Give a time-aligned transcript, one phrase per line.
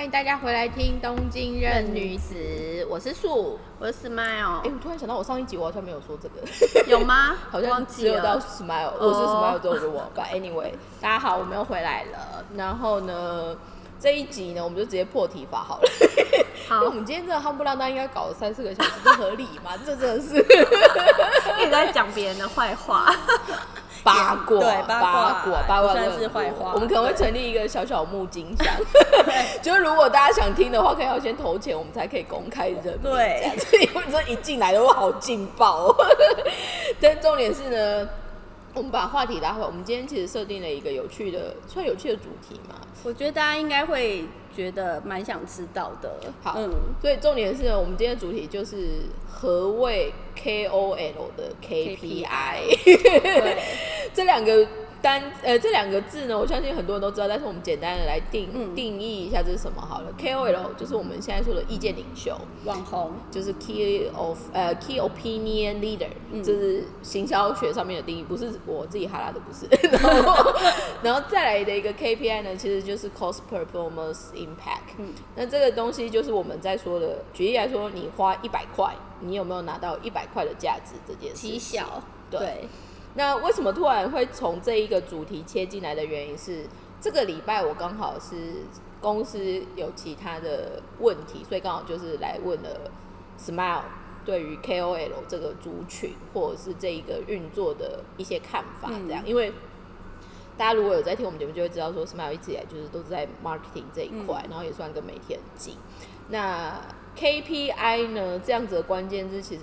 [0.00, 2.34] 欢迎大家回来听《东京任女子》，
[2.88, 3.58] 我是素。
[3.78, 7.36] 我是 Smile，哎、我突然想到，我上一集我好像没有说这个，有吗？
[7.52, 8.38] 好像只有到。
[8.38, 10.12] Smile，、哦我是 Smile 之后就忘了。
[10.16, 10.72] But anyway，
[11.02, 12.42] 大家好，我们又回来了。
[12.56, 13.54] 然后呢，
[13.98, 15.82] 这一集呢，我们就直接破题法好了。
[16.70, 19.72] 因为我好，们今天这个夯不啷当应该搞了三四个小时，这合理吗？
[19.84, 20.38] 这真的是
[21.60, 23.14] 一直在讲别人的坏话。
[24.02, 28.66] 八卦，对八卦卦，八卦算是坏话我们可能会成立一个小小木金箱，
[29.62, 33.02] 就是如果大家想听的话，可以要先投钱，我们才可以公开人名。
[33.02, 35.96] 对所以因为这一进来的话好劲爆、哦。
[37.00, 38.08] 但重点是呢，
[38.74, 42.76] 我们把话题拉回来，我们今天其实设定了一个有趣的，算有趣的主题嘛。
[43.02, 46.12] 我觉得大家应该会觉得蛮想知道的。
[46.42, 52.84] 好，嗯，所以重点是呢，我们今天的主题就是何谓 KOL 的 KPI。
[52.84, 53.56] 对，
[54.12, 54.66] 这两个
[55.02, 60.12] 单呃这两个字呢，我相信很多人都知道，但是我们简单的来定、嗯定义一下这是什么好了。
[60.18, 63.12] KOL 就是我们现在说的意见领袖，网红。
[63.30, 66.08] 就是 Key of 呃 Key Opinion Leader，、
[66.42, 69.66] 这是行销学上面的定义，不是我自己哈拉的，不是。
[69.90, 70.54] 然后
[71.02, 74.96] 然后再来的一个 KPI 呢，其实就是 Cost Performance Impact。
[74.98, 81.52] 嗯那这个东西就是我们在说的，举例来说，你花一百块，你有没有拿到一百块的价值这件事情？
[81.52, 82.68] 极小，对对，
[83.14, 86.66] 那为什么突然会从这一个主题切进来的原因是，
[87.00, 88.64] 这个礼拜我刚好是
[89.00, 92.90] 公司有其他的问题，所以刚好就是来问了
[93.38, 93.82] Smile
[94.24, 99.52] 对于 KOL 这个族群或者是这一个运作的一些看法，这样，因为。
[100.58, 105.74] 大家如果有在听我们节目，就会知道说，Smile 一直以来就是都是在 marketing 这一块，然后也算跟媒体很近。
[106.28, 106.78] 那
[107.16, 109.62] KPI 呢，这样子的关键字其实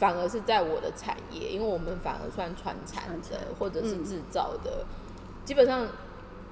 [0.00, 4.86] 反而是在我的产业，因为我们反而算传产的或者是嗯制造的，
[5.44, 5.86] 基本上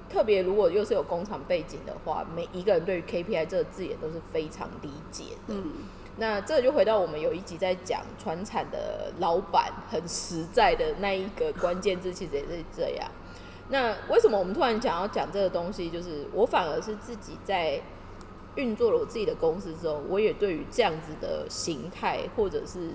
[0.07, 5.55] 特别如果又是有工厂背景的话，每一个人对于 KPI 这个字眼都是非常理解的。
[5.55, 5.71] 嗯，
[6.17, 13.09] 那这个就回到我们有一集在讲传产的老板很实在的那一个关键字，其实也是这样。
[13.69, 15.89] 那为什么我们突然想要讲这个东西？
[15.89, 17.81] 就是我反而是自己在
[18.55, 22.91] 运作了我自己的公司之后，我也对于这样子的形态或者是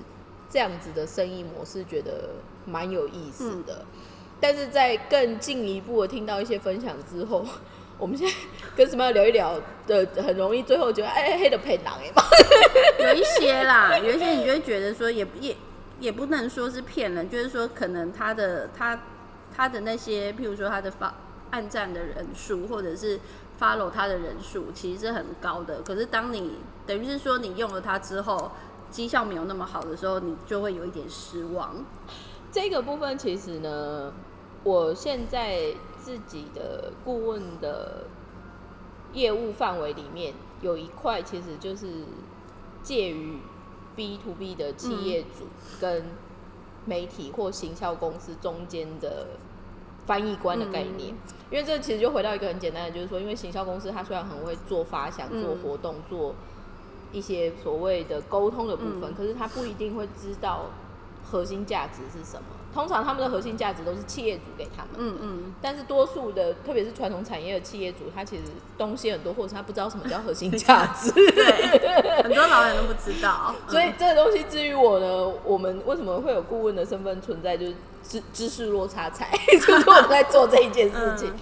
[0.55, 2.31] 这样子的生意模式，觉得
[2.65, 3.85] 蛮有意思的。
[4.41, 7.45] 但是在更进一步的听到一些分享之后，
[7.99, 8.33] 我们现在
[8.77, 12.23] 跟什么聊一聊的，很容易最后觉得哎黑的配狼哎嘛。
[13.03, 15.57] 有一些啦，有一些你就会觉得说也也
[15.99, 19.01] 也不能说是骗人，就是说可能他的他
[19.53, 21.13] 他的那些，譬如说他的发
[21.51, 23.19] 暗赞的人数，或者是
[23.61, 25.83] follow 他的人数，其实是很高的。
[25.83, 28.53] 可是当你等于是说你用了它之后，
[28.95, 31.85] 绩效没有那么好的时候，你就会有一点失望。
[32.53, 34.13] 这个部分其实呢，
[34.63, 38.05] 我现在自己的顾问的
[39.13, 40.33] 业务范围里面
[40.63, 42.05] 有一块，其实就是
[42.85, 43.39] 介于
[43.97, 45.49] B to B 的企业主
[45.81, 46.05] 跟
[46.85, 49.27] 媒体或行销公司中间的
[50.07, 51.17] 翻译官的概念。
[51.51, 56.33] 因为这其实就回到一个很简单的，就是说，因为行销公司它虽然很会做发想、做活动、做
[57.15, 60.67] 一些所谓的沟通的部分，可是他不一定会知道
[61.25, 62.43] 核心价值是什么。
[62.75, 68.43] 通常他们的核心价值都是企业主给他们，嗯嗯，但是多数的，特别是传统产业的企业主，他其实
[68.77, 71.13] 东西很多，或者是他不知道什么叫核心价值。
[71.13, 73.55] 对，很多老人都不知道。
[73.71, 81.31] 所以这个东西至于我呢，我们为什么会有顾问的身份存在，就是知知识落差才， 就是我们在做这一件事情。
[81.31, 81.39] 嗯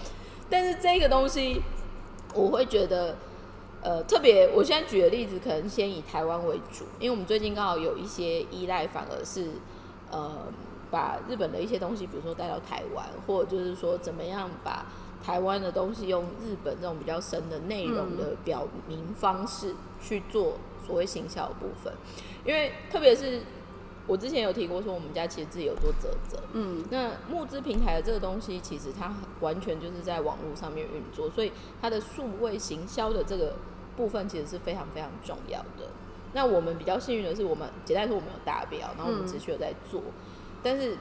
[0.50, 1.62] 但是这个东西，
[2.34, 3.16] 我会觉得，
[3.82, 9.50] 呃，特别我现在举的例子，可能先以台湾为主，因为我们最近刚好有一些依赖，反而是
[10.10, 10.47] 呃，
[10.91, 14.87] 把日本的一些东西，比如说带到台湾，或者就是说怎么样把
[15.25, 21.92] 台湾的东西用日本这种比较深的内容的表明方式去做所谓行销的部分，
[22.44, 23.41] 因为特别是
[24.06, 33.54] 我之前有提过说，我们家其实自己有做泽泽，嗯，那募资平台的这个东西，其实它完全就是在网络上面运作，所以它的数位行销的这个
[33.97, 35.89] 部分其实是非常非常重要的。
[36.33, 40.00] 那我们比较幸运的是，我们简单说我们有达标，然后我们持续有在做，
[40.62, 40.97] 但是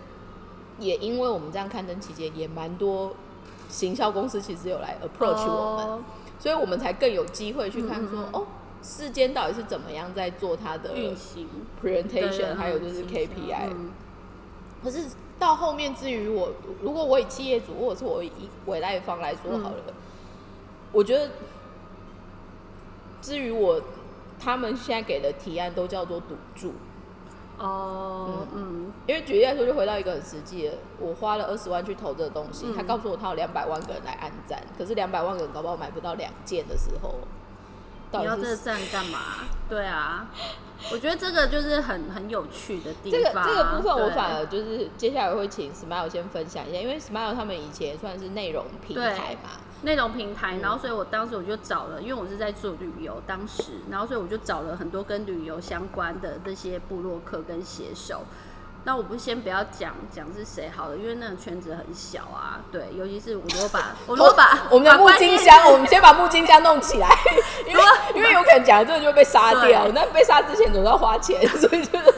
[0.80, 3.16] 也因为我们这样刊登期间，也蛮多
[3.70, 6.04] 行销公司其实有来 approach 我们，哦。
[6.38, 8.48] 所以我们才更有机会去看说，哦，
[8.82, 11.48] 世间到底是怎么样在做它的运行
[11.82, 13.70] presentation，还有就是 KPI。
[14.84, 15.06] 可是
[15.38, 16.52] 到后面，至于我，
[16.82, 18.32] 如果我以企业主或者是我以
[18.66, 19.94] 委赖方来说好了，
[20.92, 21.30] 我觉得，
[23.22, 23.82] 至于我
[24.40, 26.74] 他们现在给的提案都叫做赌注，
[27.58, 28.92] 哦，嗯，嗯。
[29.08, 32.76] 因为举例来说，就回到一个很实际的，我花了二十万去投这个东西，嗯。
[32.76, 37.16] 他告诉我他有两百万个人来按赞，可是两百万个人搞不好买不到两件的时候，
[38.12, 39.20] 到你要这个站干嘛？
[39.70, 40.30] 对啊，
[40.92, 43.48] 我觉得这个就是很很有趣的地这个方。
[43.48, 49.52] 这个部分，我反而就是接下来会请 Smile 先分享一下，因为 Smile 他们以前算是内容平台嘛，
[49.84, 58.22] 内容平台，嗯然后所以我当时我就找了，因为我是在做旅游，当时，然后所以我就找了很多跟旅游相关的这些部落客跟写手。
[58.84, 67.08] 那我不先不要讲讲是谁好了，因为那个圈子很小啊，对，尤其是我如果把 我如果把我们的木金香，我们先把木金香弄起来，
[67.68, 67.84] 因为
[68.16, 72.12] 因为有可能讲了这个就会被杀掉，那被杀之前总是要花钱，所以就是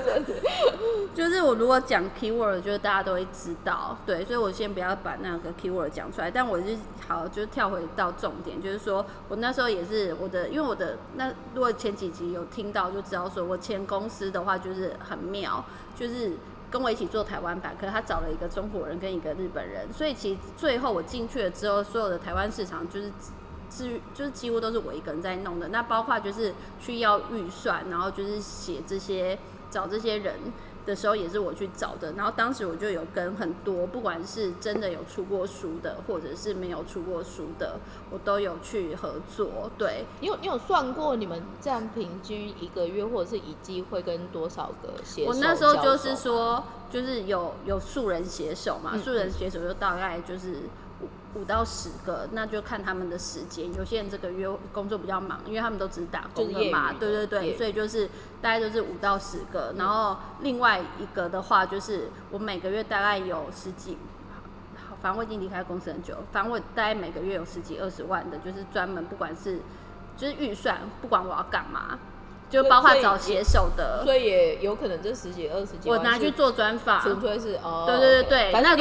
[1.13, 6.77] 就是我如果讲 keyword，就是大家都会知道，对，所以我先不要把那个 keyword 讲出来，但我是
[7.07, 15.63] 好，就跳回到重点，就是说我那时候也是我的，因为我的那如果前几集有听到就知道，说我前公司的话就是很妙，
[15.95, 16.33] 就是
[16.71, 23.11] 跟我一起做台湾版，可是他找了一个中国人跟一个日本人，所以其实最后我进去了之后，所有的台湾市场就是。
[23.75, 29.35] 至就是几乎都是我一个人在弄的，那包括就是去要预算，然后就是写这些
[29.71, 30.35] 找这些人
[30.85, 32.13] 的时候也是我去找的。
[32.13, 37.77] 然后当时我就有跟很多，不管是真的有出过书的，或者是没有出过书的，
[38.09, 39.71] 我都有去合作。
[39.77, 50.63] 对，你有你有算过你们这样平均一个月或者是一季会跟多少个写手我那时候就是说，就是有有素人写手嘛，嗯素人写手就大概就是
[51.35, 53.73] 五五到十个，那就看他们的时间。
[53.73, 58.07] 有些人这个月工作比较忙，因为他们都只是打工的嘛，的对对对，所以就是
[58.41, 59.73] 大概就是五到十个。
[59.77, 63.97] 然后另外一个的话，就是我每个月大概有十几。
[65.01, 69.59] 反正我已经离开公司很久，反正我大概每个月有十几二十万的，就是专门不管是
[70.15, 71.99] 就是预算，不管我要干嘛，
[72.53, 78.77] 就包括找写手的，所以也有可能这十几二十几我拿去做专访，纯粹是哦，对对 OK 对反正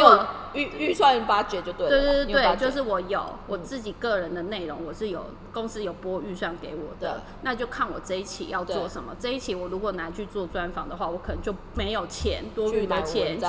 [0.53, 9.17] 预预算八折就对了对对对对，就是我有我自己个人的内容，我是有公司有拨预算给我的，那就看我这一期要做什么。
[9.19, 13.41] 这一期我如果拿去做专访的话，我可能就没有钱，多余的钱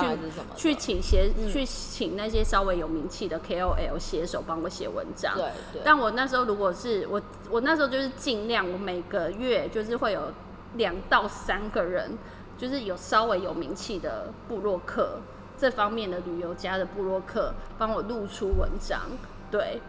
[0.55, 5.35] 去去请写嗯去请那些稍微有名气的 KOL 写手帮我写文章。
[5.35, 5.43] 对
[5.73, 10.31] 对，但我那时候如果是我，我那时候就是尽量，我每个月就是会有
[10.75, 12.17] 两到三个人，
[12.57, 15.19] 就是有稍微有名气的部落客
[15.57, 19.01] 这方面的旅游家的部落客，帮我录出文章。
[19.51, 19.81] 对，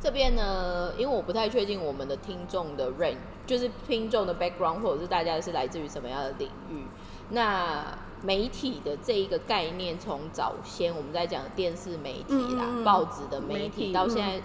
[0.00, 6.84] 这边呢，因为我不太确定我们的听众的 range，就是听众的 background 或者是大家是来自于什么样的领域。
[7.30, 7.84] 那
[8.22, 14.40] 媒体的这一个概念，从早先我们在讲电视媒体啦、报纸的媒媒体，到现在、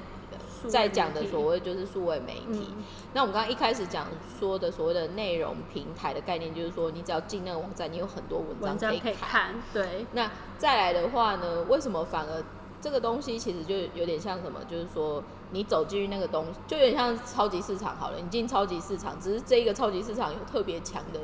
[0.70, 2.68] 在讲的所谓就是数位媒体。
[2.78, 4.08] 嗯那我们刚刚一开始讲
[4.40, 9.04] 说的所谓的内容平台的概念，就是说你只要进那个网站，你有很多文章可以看。
[9.04, 12.42] 可以看，对，那再来的话呢，为什么反而
[12.80, 14.60] 这个东西其实就有点像什么？
[14.70, 15.22] 就是说
[15.52, 18.18] 你走进去那个东西，就有点像超级市场好了。
[18.18, 21.20] 你进超级市场，只是这一个超级市场有特别强的，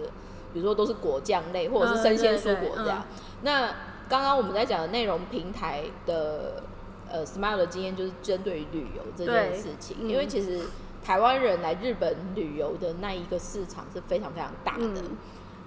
[0.52, 3.06] 比如说都是果酱类或者是生鲜蔬果这样。
[3.44, 3.74] 那
[4.10, 6.64] 刚刚我们在讲的内容平台的
[7.12, 10.62] 呃 Smile 的经验，就是针对于旅游这件事情，嗯因为其实
[11.04, 14.84] 台湾人来日本旅游的那一个市场是非常非常大的。
[14.84, 15.18] 嗯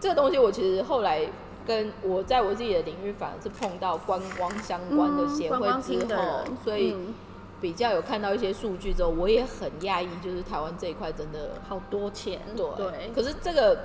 [0.01, 1.29] 这个东西我其实后来
[1.67, 7.15] 跟我在我自己的领域反而是碰到观光相关的协会之后，所以嗯
[7.61, 12.67] 比较有看到一些数据之后，我也很讶异，就是台湾这一块真的好多钱，对。
[12.75, 13.79] 对，可是这个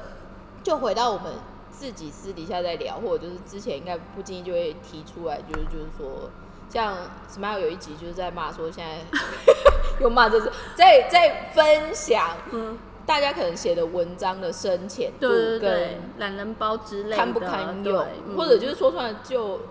[0.63, 1.33] 就回到我们
[1.69, 6.29] 自己私底下在聊，或者就是之前应该不经意就会提出来，就是就是说，
[6.69, 6.95] 像
[7.31, 9.19] Smile 有一集就是在骂说现在
[10.01, 18.37] 又骂这是在在分享，嗯，大家可能写的文章的深浅度对对跟对，懒人包之类的，堪不堪对用，嗯。
[18.37, 19.61] 或者就是说出来就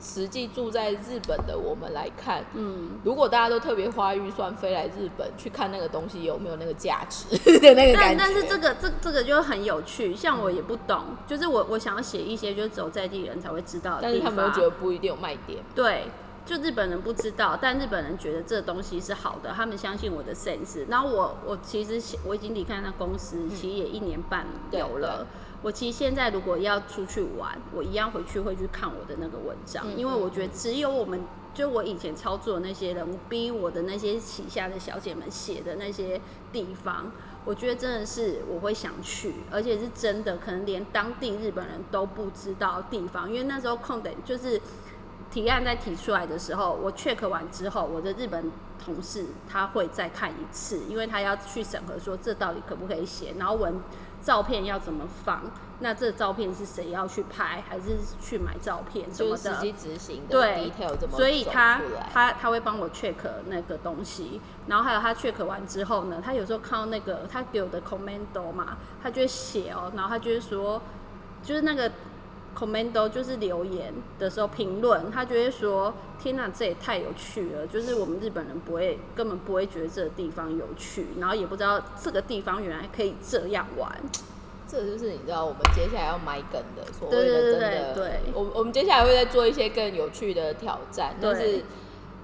[0.00, 2.92] 实际住在日本的我们来看，嗯。
[3.04, 7.26] 如果大家都特别花预算飞来日本去看那个东西有没有那个价值？
[7.60, 16.04] 的那个感觉，但但是这个这这个就很有趣，像我也不懂，就是我我想要写一些就是只有在地人才会知道的但是他们又觉得不一定有卖点，对，
[16.44, 20.84] 就日本人不知道，但日本人觉得这东西是好的，他们相信我的 sense。
[20.88, 25.26] 然后我我其实我已经离开那公司，其实也一年半对有了。
[25.62, 31.20] 我其实现在如果要出去玩，我一样回去会去看我的那个文章，嗯因为我觉得只有我们。
[31.54, 36.20] 就我以前操作的那些人，我逼我的那些旗下的小姐们写的那些
[36.52, 37.12] 地方，
[37.44, 44.60] 我觉得真的是我会想去，而且是真的，可能连当地日本人都不知道地方，因为那时候空的就是
[45.34, 53.74] 提案在提出来的时候，我 check 完之后，我的日本同事他会再看一次，因为他要去审核说这到底可不可以写，然后文
[54.22, 55.42] 照片要怎么放，
[55.80, 59.36] 那这照片是谁要去拍，还是去买照片什么的？
[59.36, 60.72] 就实际执行的对
[61.10, 61.80] 所以走他
[62.12, 70.80] 他他会帮我 check 那个东西，然后还有他 check 完之后呢，他有时候看到那个他给我的 commando 嘛，他就会写哦，然后他就会说，
[71.42, 71.90] 就是那个
[72.58, 75.92] commando 就是留言的时候评论，他就会说，
[76.22, 83.90] 天哪，这也太有趣了，就是我们日本人不会根本不会觉得这个地方有趣，然后也不知道这个地方原来可以这样玩，
[84.66, 91.64] 这就是你知道我们接下来要埋梗的所谓对对对的真的，对对我我们接下来会再做一些更有趣的挑战，但是对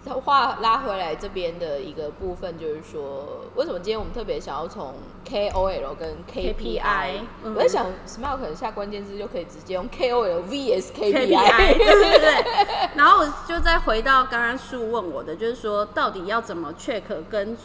[0.06, 4.94] 话拉回来这边的一个部分就是说，为什么今天我们特别想要从
[5.28, 12.44] KOL 跟 KPI，, 我在想 Smile 可能下关键字就可以直接用 KOL vs KPI，对对对。
[12.96, 17.56] 然后我就再回到刚刚树问我的，就是说到底要怎么 check 跟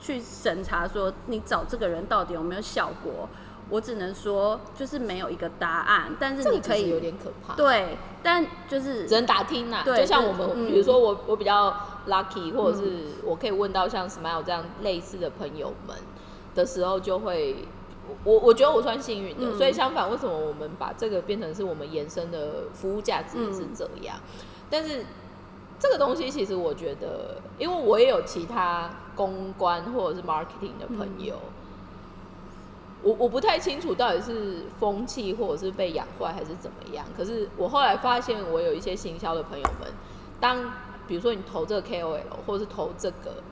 [0.00, 3.28] 去审查说你找这个人到底有没有效果？
[3.72, 7.54] 我只能说就是没有一个答案，但是你可以有点可怕。
[7.54, 9.80] 对，但就是只能打听啦。
[9.82, 11.74] 对就像我们，嗯比如说我，我比较
[12.06, 15.96] lucky，或者是我可以问到像 Smile 这样类似的朋友们
[16.54, 17.64] 的时候，就会
[18.24, 19.46] 我我觉得我算幸运的。
[19.46, 24.16] 嗯所以相反，为什么我们把这个变成是我们延伸的服务价值也是这样？
[24.68, 25.06] 但是
[25.78, 31.36] 这个东西其实我觉得，因为我也有其他公关或者是 marketing 的朋友。
[33.02, 39.88] 我我不太清楚到底是风气或者是被养坏还是怎么样，可是我后来发现，我有一些行销的朋友们，
[40.40, 40.72] 当
[41.08, 43.42] 比如说你投这个 KOL 或者是投这个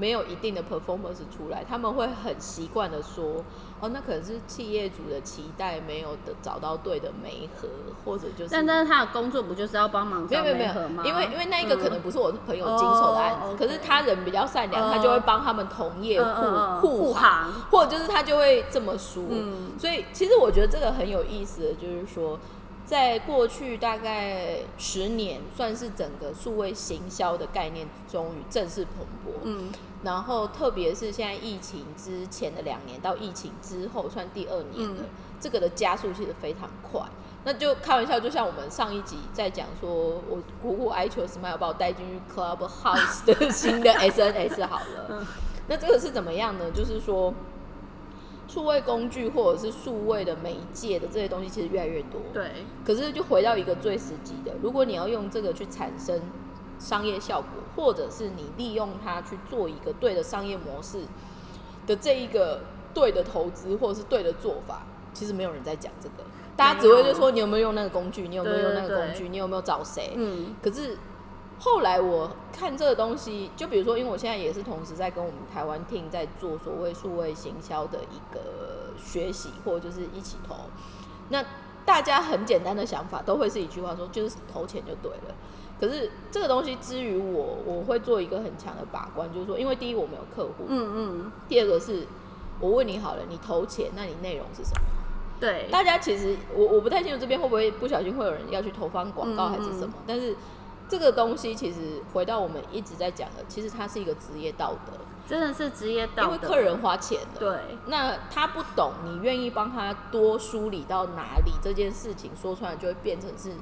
[0.00, 3.44] 没有一定的 performance 出来，他们会很习惯的说，
[3.80, 7.68] 哦，那可能是企业主的期待没有的找到对的媒合，
[8.02, 11.02] 或者就是但但是他的工作不就是要帮忙找没有没有没媒合吗？
[11.04, 19.22] 有，因为因为那一个可能嗯不是我朋友经手的案子，哦可是他人比较善良，哦他就会帮他们同业互互护行，航或者就是他就会这么说。
[19.28, 22.38] 嗯所以其实我觉得这个很有意思的，就是说。
[22.86, 29.36] 在过去大概十年，算是整个数位行销的概念终于正式蓬勃。
[29.44, 29.70] 嗯
[30.02, 35.04] 然后特别是现在疫情之前的两年到疫情之后，算第二年了，嗯
[35.40, 37.00] 这个的加速其实非常快。
[37.44, 45.06] 那就开玩笑，就像我们上一集在讲说，我苦苦哀求 Smile 把我带进去 Clubhouse 的 新的 SNS 好了。
[45.08, 45.26] 嗯
[45.68, 46.64] 那这个是怎么样呢？
[46.74, 47.32] 就是说，
[48.48, 52.20] 数位工具或者是数位的媒介的这些东西，其实越来越多。
[52.34, 52.50] 对，
[52.84, 56.20] 可是就回到一个最实际的，如果你要用这个去产生
[56.80, 61.02] 商业效果，或者是你利用它去做一个对的商业模式
[61.86, 64.82] 的这一个对的投资或者是对的做法，
[65.12, 66.24] 其实没有人在讲这个，
[66.56, 70.14] 大家只会就说你有没有用那个工具，你有没有用那个工具，你有没有找谁？
[70.16, 70.96] 嗯可是
[71.58, 80.54] 后来我看这个东西，就比如说，因为我现在也是同时在跟我们台湾 team 在做所谓数位行销的一个学习，或者就是一起投。
[81.28, 81.44] 那
[81.84, 85.34] 大家很简单的想法都会是一句话说，就是投钱就对了。
[85.80, 92.06] 可是这个东西之于我，我会做一个很强的把关，就是说，因为第一我没有客户，嗯嗯，第二个是
[92.60, 94.86] 我问你好了，你投钱，那你内容是什么？
[95.40, 100.36] 对，大家其实我我不太清楚这边会不会不小心会有人要去投放广告还是什么，但是
[100.86, 104.92] 这个东西其实回到我们一直在讲的，其实它是一个职业道德，
[105.26, 113.52] 真的是职业道德，因为客人花钱了，对，那他不懂，你愿意帮他多梳理到哪里这件事情，说出来就会变成是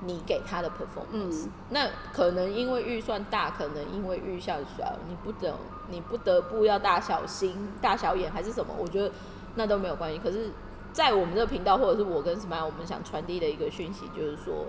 [0.00, 1.44] 你给他的 performance。
[1.46, 5.54] 嗯那可能因为预算大，可能因为预算小，你不得，
[5.88, 9.10] 你不得不要大小心、大小眼还是什么，我觉得
[9.54, 10.18] 那都没有关系。
[10.18, 10.50] 可是，
[10.92, 14.66] 在我们这个频道，或者是我跟 Smile，我们想传递的一个讯息就是说，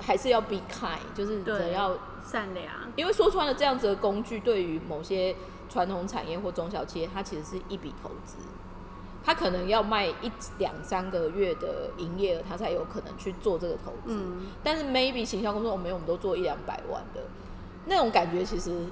[0.00, 2.66] 还是要 be kind，就是对人要善良，
[2.96, 5.34] 因为说穿了，这样子的工具对于某些
[5.68, 8.36] 传统产业或中小企业，它其实是一笔投资，
[9.24, 14.16] 它可能要卖一两三个月的营业额，他才有可能去做这个投资。
[14.16, 17.22] 嗯，但是 maybe 行销公司，我没有，我们都做一两百万的
[17.86, 18.86] 那种感觉，其实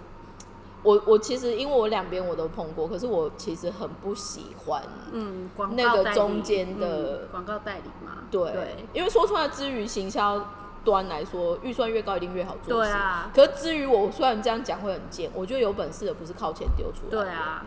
[0.83, 4.83] 我我其实因为我两边我都碰过，可是我其实很不喜欢。
[5.13, 10.49] 嗯，那个中间的嗯广告代理嘛，对，对因为说出来之于行销
[10.85, 12.91] 端来说，预算越高一定越好做事。
[12.91, 17.11] 对啊可是至于我，虽然这样讲会很贱，我觉得有本事的不是靠钱丢出来。
[17.11, 17.29] 对。
[17.29, 17.67] 啊，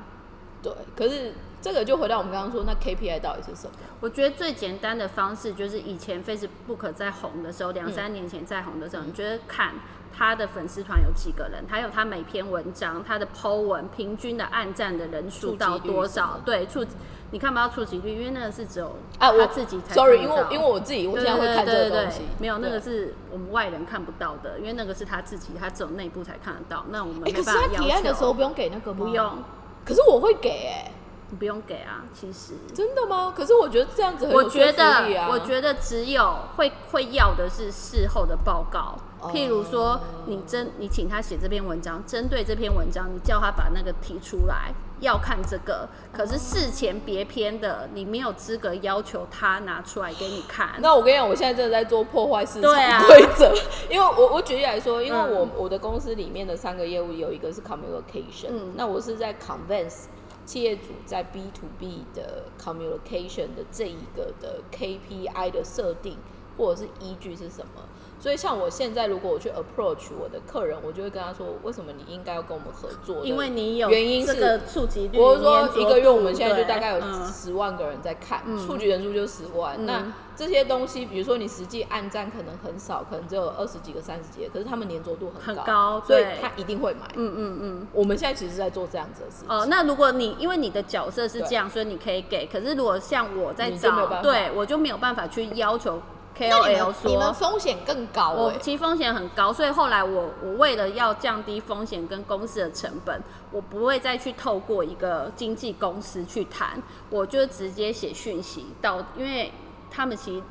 [0.61, 3.71] 对，可是这个就回到我们刚刚说，那 KPI 到底是什么？
[4.01, 9.75] 我觉得最简单的方式就是以前 Facebook 在红的时候，两三年前在红的时候，你觉得看
[10.13, 16.41] 他的粉丝团有几个人，还有他每篇文章他的 Po 文平均的按赞的人数到多少？
[16.43, 16.85] 对，触
[17.31, 26.83] 你看不到触及率，因为那个是只有啊，我自己才 sorry，因为因为我自己我现在会看这个东西，没有那个是我们外人看不到的，因为那个是他自己，他只有内部才看得到。
[26.89, 27.83] 那我们没办法要求。
[27.83, 29.37] 提案的时候不用给那个吗不用，
[29.85, 30.91] 可是我会给哎。
[31.35, 33.33] 不用给啊，其实真的吗？
[33.35, 38.97] 可是我觉得这样子很我觉得，我觉得只有会会要的是事后的报告。
[39.31, 45.87] 譬如说，你针你请他写这篇文章，针对这篇文章，你叫他把那个提出来，要看这个。
[46.11, 50.71] 可是事前别篇的，你没有资格要求他拿出来给你看。
[50.79, 52.73] 那我跟你讲，我现在真的在做破坏市场
[53.05, 53.53] 规则。
[53.89, 60.07] 因为我我举例来说，因为我我的公司里面的三个业务有一个是 communication，那我是在 convince。
[60.45, 66.17] 企业主在 B to B 的 communication 的这一个的 KPI 的设定，
[66.57, 67.81] 或者是依据是什么？
[68.19, 73.25] 所以像我现在，如果我去 approach 我的客人，我就会跟他说，为什么你应该要跟我们合作？
[73.25, 79.85] 因为你有原因是触及率，或者说一个月我们现在就大概有十万个人在看，触及人数就十万。
[79.85, 87.11] 那这些东西，比如说你实际按赞可能很少，可能只有二十几个、三十几个，可是他们粘着度很高，所以他一定会买。
[87.15, 87.87] 嗯嗯嗯。
[87.91, 89.49] 我们现在其实在做这样子的事情。
[89.49, 92.45] 哦，那如果你因为你的角色是这样，所以你可以给。
[92.45, 96.01] 可是如果像我在找，对我就没有办法去要求。
[96.37, 103.21] KOL 说你们风险更高，我其实风险很高，所以后来我我为了要降低风险跟公司的成本，
[103.51, 109.51] 我不会再去透过一个经纪公司去谈，我就直接写讯息到，因为
[109.89, 110.43] 他们其实。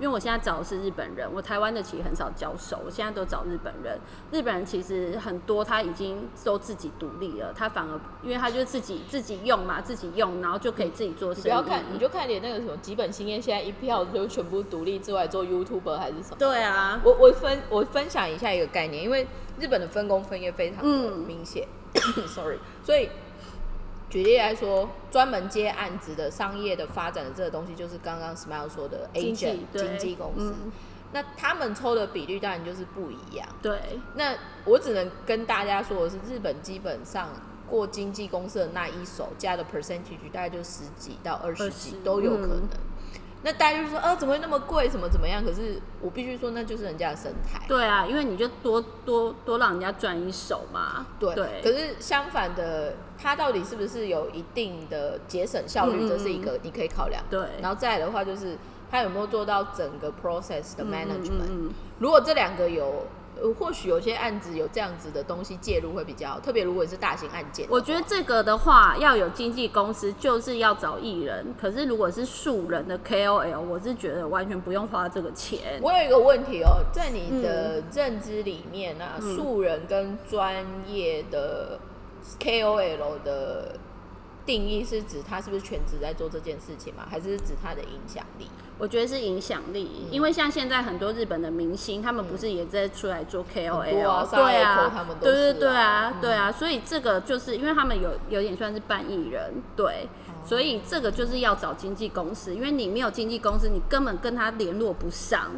[0.00, 3.98] 因为我现在找的是日本人，我台湾的其实很少交手，我现在都找日本人。
[4.32, 11.42] 日本人其实很多，他已经都自己独立了，他反而因为他就自己自己用嘛，自己用，然后就可以自己做生意。
[11.42, 16.36] 不要看，你就看点那个什么基本兴业，现在一票就全部独立之外做 YouTuber 还是什么？
[16.38, 19.26] 对啊，我我分我分享一下一个概念，因为
[19.58, 21.68] 日本的分工分业非常的明显。
[22.26, 23.10] Sorry，所以。
[24.10, 30.52] 举例来说，专门接案子的商业的发展的这个东西，就是刚刚 Smile 说的 agent 经纪公司。
[31.12, 33.48] 那他们抽的比率当然就是不一样。
[33.62, 33.80] 对。
[34.16, 37.28] 那我只能跟大家说的是，日本基本上
[37.68, 42.68] 过经纪公司的那一手加的 percentage 大概就十几到二十几都有可能。
[43.42, 44.88] 那大家就说，啊，怎么会那么贵？
[44.88, 45.44] 怎么怎么样？
[45.44, 47.60] 可是我必须说，那就是人家的生态。
[47.66, 51.06] 对啊，因为你就多多多让人家赚一手嘛。
[51.18, 51.34] 对。
[51.62, 56.08] 可是相反的，它到底是不是有一定的节省效率？
[56.08, 57.22] 这是一个你可以考量。
[57.30, 57.40] 对。
[57.62, 58.58] 然后再来的话，就是
[58.90, 61.70] 它有没有做到整个 process 的 management？
[61.98, 63.06] 如果这两个有。
[63.40, 67.66] 呃，或许有些案子有这样子的东西介入会比较，特别如果是大型案件。
[67.70, 71.54] 我觉得这个的话，要有经纪公司，就是要找艺人。
[71.60, 75.80] 可是如果是素人的 KOL，我是觉得完全不用花这个钱。
[75.80, 81.78] 我有一个问题哦，在你的认知里面啊，素人跟专业的
[82.38, 83.76] KOL 的
[84.44, 87.06] 定义是指他是不是全职在做这件事情吗？
[87.08, 88.48] 还是指他的影响力？
[88.80, 93.84] 我觉得是影响力，因为像现在很多日本的明星，他们不是也在出来做 KOL？
[93.84, 100.08] 对啊，对对对啊，对啊，所以这个就是因为他们有有点算是半艺人，对，
[100.46, 105.50] 所以这个就是要找经纪公司，因为你没有经纪公司，你根本跟他联络不上。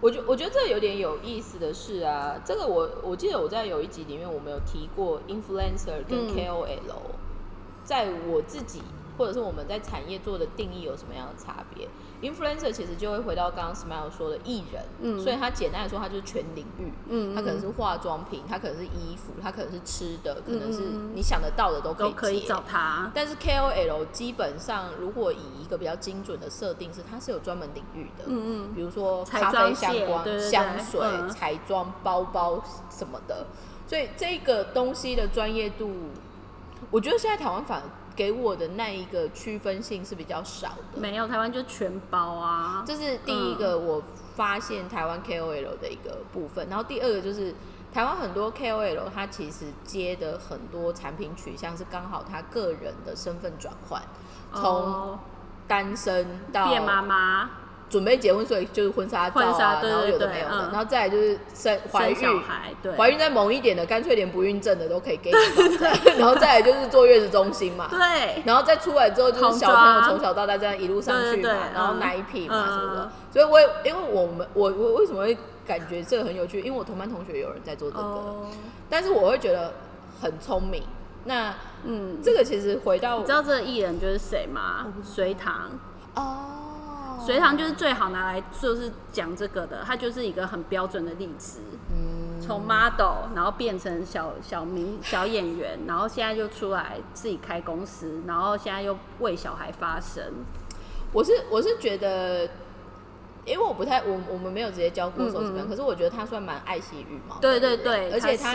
[0.00, 7.12] 我觉我觉得这有点有意思的是啊，这个我我记得我在有一集里面我们有提过 influencer 跟 KOL，
[7.84, 8.80] 在我自己。
[9.20, 11.86] 或者是我们在产业做的定义有什么样的差别
[12.22, 20.80] ？Influencer 其实就会回到刚刚 Smile 说的艺人，嗯，所以他简单来说，他就是全领域，嗯，他可能是化妆品，他可能是衣服，他可能是吃的，可能是
[21.14, 23.12] 你想得到的都可以可以找他。
[23.14, 33.44] 但是 KOL 基本上，如果以一个比较精准的设定是，它是有专门领域的，嗯嗯，比如说咖啡相关、香水、彩妆、包包什么的，
[33.86, 35.90] 所以这个东西的专业度，
[36.90, 37.84] 我觉得现在台湾反而。
[38.16, 44.02] 给我的那一个区分性是比较少的，没有台湾就全包啊，这是第一个我
[44.34, 46.68] 发现台湾 KOL 的一个部分。
[46.68, 47.54] 然后第二个就是
[47.92, 54.02] 台湾很多 KOL 他其实接的很多产品取向是刚好他个人的身份转换，
[54.54, 55.18] 从
[55.66, 57.50] 单身到变妈妈。
[57.90, 62.40] 准备结婚，所以就是婚纱照啊，然后有的没有的，然后再来就是生怀孕，
[62.96, 65.76] 怀孕再猛一点的，干脆连不孕症的都可以给你，
[66.16, 76.60] 然后再来就是坐月子中心嘛，对，然后再出来之后就是小朋友从小到大这样一路上去嘛，然后奶品嘛什么的，所以我因为我们我我为什么会感觉这个很有趣？
[76.60, 78.46] 因为我同班同学有人在做这个，
[78.88, 79.72] 但是我会觉得
[80.22, 80.80] 很聪明。
[81.24, 84.86] 那嗯，这个其实回到你知道这个艺人就是谁吗？
[85.02, 85.72] 隋唐。
[86.14, 86.59] 哦。
[87.24, 91.60] 隋唐就是最好拿来就是讲这个的，它就是一个很标准的例子。
[91.90, 100.22] 嗯，从 model 然后变成小小明小演员，然后现在就出来自己开公司，然后现在又为小孩发声。
[101.12, 102.48] 我是我是觉得，
[103.50, 108.54] 因为我不太我我们没有直接教过手怎么样，可是我觉得他算蛮爱惜羽毛的对人，对对，而且他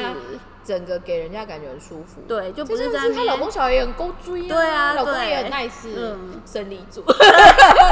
[0.64, 2.22] 整个给人家感觉很舒服。
[2.28, 7.04] 对，就不就是是在她老公小孩也很够追啊，对啊老公也很 nice，嗯胜利组。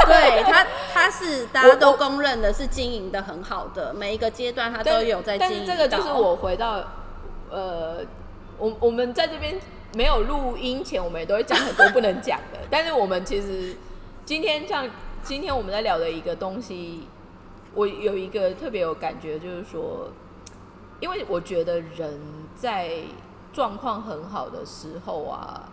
[0.06, 6.82] 对他，他是 大家都公认的是经营的很好的，每一个阶段他都有在经但营是这个就是我回到
[7.50, 7.98] 呃，
[8.58, 9.54] 我我们在这边
[9.94, 12.58] 没有录音前，我们也都会讲很多不能讲的。
[12.70, 13.76] 但是我们其实
[14.24, 14.88] 今天像
[15.24, 17.04] 今天我们在聊的一个东西，
[17.74, 20.10] 我有一个特别有感觉，就是说，
[21.00, 22.20] 因为我觉得人
[22.54, 22.98] 在
[23.50, 25.72] 状况很好的时候啊，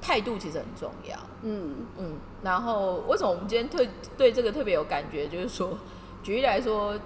[0.00, 1.16] 态度其实很重要。
[1.42, 3.86] 嗯嗯，然后为什么我们今天特
[4.16, 5.28] 对这个特别有感觉？
[5.28, 5.78] 就是说，
[6.20, 6.98] 举例来说，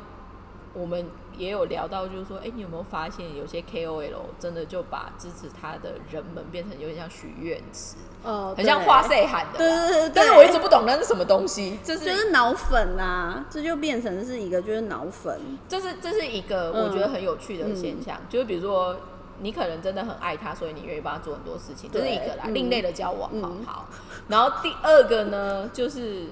[0.72, 1.06] 我们
[1.36, 9.58] 也有聊到，就是说，哎、你有没有发现有些 KOL 真的就把支持他的人们变成有点像许愿池，哦，很像对花塞喊的。
[9.58, 18.96] 对对对对但是我一直不懂那是什么东西，这是就是脑粉啊，这就变成是一个就是脑粉，这是这是一个嗯我觉得很有趣的现象，就是比如说。
[19.40, 23.88] 你可能真的很爱他，所以你愿意帮他做很多事情，这是一个啦，嗯另类的交往，好嗯好。
[24.28, 26.26] 然后第二个呢，就是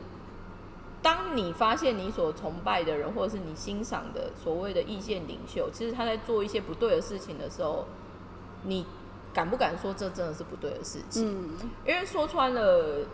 [1.02, 7.86] 当你发现你所崇拜的人，或者是你欣赏的所谓的意见领袖，其实他在做一些不对的事情的时候，
[8.62, 8.86] 你
[9.32, 11.28] 敢不敢说这真的是不对的事情？
[11.28, 13.06] 嗯因为说穿了，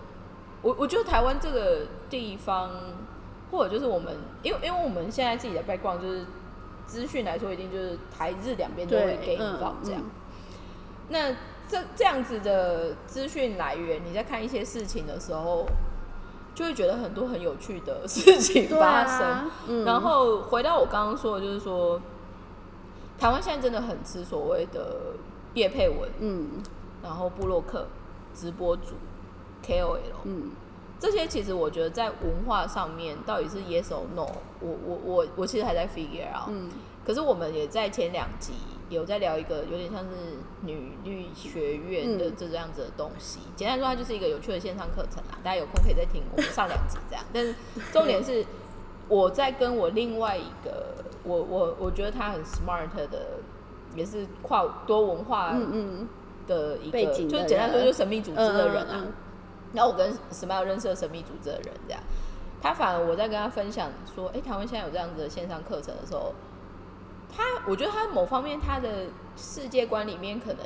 [0.62, 2.70] 我我觉得台湾这个地方，
[3.50, 6.24] 或者就是我们，因为因为我们现在自己的 background 就是
[6.86, 10.00] 资讯来说，一定就是台日两边都会给你放这样。
[10.00, 10.10] 嗯
[11.08, 11.30] 那
[11.68, 15.64] 这这样子的资讯来源，你在看一些事情的时候，
[16.52, 19.24] 就会觉得很多很有趣的事情发生。
[19.24, 22.00] 啊， 嗯然后回到我刚刚说的，就是说，
[23.18, 25.14] 台湾现在真的很吃所谓的
[25.56, 26.62] 叶佩文，嗯
[27.02, 27.86] 然后布洛克、
[28.32, 28.94] 直播主、
[29.64, 30.52] KOL，嗯
[30.98, 34.26] 这些其实我觉得在文化上面到底是 yes or no，
[34.60, 36.48] 我我我我其实还在 figure out。
[36.48, 36.70] 嗯
[37.04, 38.54] 可是我们也在前两集
[38.88, 40.08] 有在聊一个有点像是
[40.62, 43.38] 女律学院的嗯这样子的东西。
[43.54, 47.24] 简单说，它就是一个有趣的线上课程啦，大家有空可以再听我们上两集这样。
[47.32, 47.54] 但是
[47.92, 48.44] 重点是
[49.08, 53.38] 我在跟我另外一个我我我觉得他很 smart 的，
[53.96, 55.56] 也是跨多文化
[56.46, 59.04] 的一个，背景就简单说就是神秘组织的人啊。
[59.72, 62.00] 然后我跟 Smile 认识了神秘组织的人，这样，
[62.62, 66.32] 他反而我在跟他分享说，哎、台湾现在有这样子的线上课程的时候，
[67.34, 69.06] 他我觉得他某方面他的
[69.36, 70.64] 世界观里面可能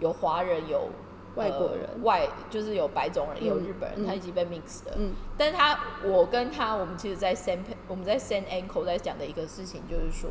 [0.00, 0.88] 有华人，有
[1.36, 4.06] 外国人呃外就是有白种人，有嗯日本人，嗯。
[4.06, 4.92] 他已经被 mix 的。
[4.96, 5.12] 嗯。
[5.38, 10.28] 但是他我跟他，我们其实在 San 我们在 San Ankle 在讲的一个事情，就是说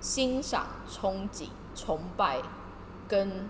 [0.00, 2.38] 欣赏、憧憬、崇拜
[3.06, 3.48] 跟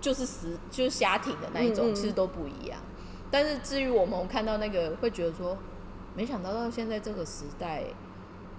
[0.00, 2.78] 就是死就是瞎挺的那一种，嗯嗯其实都不一样。
[3.30, 5.56] 但是至于我们看到那个，会觉得说，
[6.14, 7.84] 没想到到现在这个时代，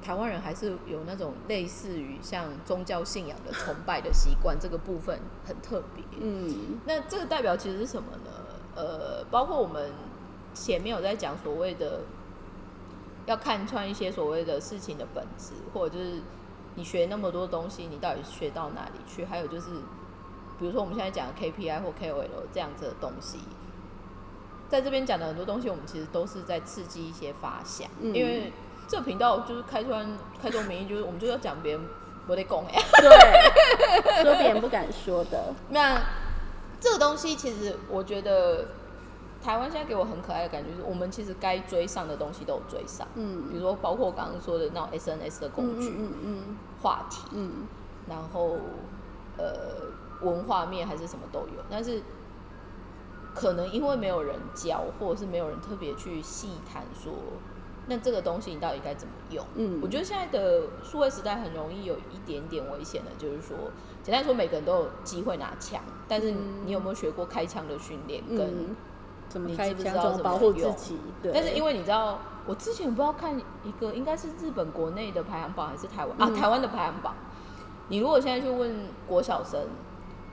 [0.02, 6.04] 台湾人还是有那种类似于像宗教信仰的崇拜的习惯，这个部分很特别。
[6.20, 8.32] 嗯那这个代表其实是什么呢？
[8.76, 9.92] 呃，包括我们
[10.54, 12.02] 前面有在讲所谓的
[13.26, 16.22] 要看穿一些所谓的事情的本质，或者就是
[16.76, 19.26] 你学那么多东西，你到底学到哪里去？
[19.26, 19.70] 还有就是，
[20.60, 23.40] 比如说我们现在讲的 KPI 或 KOL 这样子的东西，
[24.70, 28.52] 在这边讲的很多东西，我们其实都是在刺激一些发想，嗯因为
[28.88, 30.06] 这频道就是开穿
[30.42, 31.82] 开宗明义，就是我们就要讲别人
[32.28, 32.82] 我得讲哎。
[33.02, 36.00] 对，说别人不敢说的， 那
[36.80, 38.66] 这个东西其实我觉得
[39.46, 43.44] 台湾现在给我很可爱的感觉，就是我们其实该追上的东西都有追上，嗯。
[43.44, 47.52] 比嗯如说包括我刚刚说的那种 SNS 的工具、嗯嗯话题，嗯。
[48.10, 48.58] 然后
[49.38, 49.86] 呃
[50.22, 52.02] 文化面还是什么都有，但是
[53.36, 57.14] 可能因为没有人教，或者是没有人特别去细谈说，
[57.86, 59.46] 那这个东西你到底该怎么用？
[59.56, 59.80] 嗯。
[59.80, 63.56] 我觉得现在的数位时代很容易有一点点危险的，就是说，
[64.02, 66.66] 简单说，每个人都有机会拿枪，但是嗯。
[66.66, 68.24] 你有没有学过开枪的训练？
[68.28, 68.38] 嗯。
[68.38, 68.76] 跟嗯，
[69.30, 70.98] 怎么你开枪，知不知道怎么保护自己？
[71.22, 77.14] 对，但是因为你知道，我之前不知道看一个应该是日本国内的排行榜还是台湾、啊嗯台湾的排行榜。
[77.88, 79.60] 你如果现在去问国小生，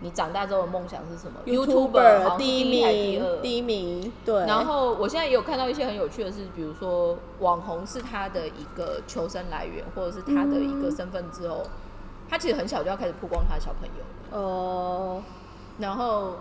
[0.01, 11.63] 你长大之后的梦想是什么 YouTuber 第一名，第一名，对，然后我现在也有看到一些很有趣的是，比如说网红是他的一个求生来源，或者是他的一个身份之后，
[12.29, 14.43] 他其实很小就要开始曝光他的小朋友了。
[14.43, 15.23] 哦，
[15.79, 16.37] 然后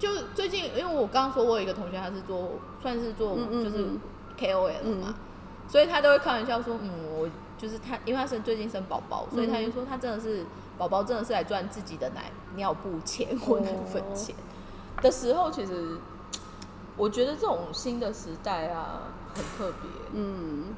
[0.00, 4.00] 就最近，因为我刚刚说我有一个同学，他是做算是做就是嗯。
[4.38, 5.14] KOL 嘛，嗯。
[5.68, 10.44] 所以他都会开玩笑说，嗯，我就是他，因为他生最近生宝宝，所以他就说他真的是
[10.78, 14.34] 宝宝真的是来赚自己的奶尿布钱或奶粉钱
[15.02, 15.98] 的时候，其实
[16.96, 19.02] 我觉得这种新的时代啊
[19.34, 20.74] 很特别，嗯，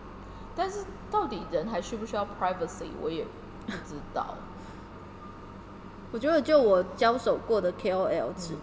[0.57, 3.25] 但是到底人还需不需要 privacy，我也
[3.67, 4.35] 不知道。
[6.11, 8.55] 我觉得就我交手过的 KOL 值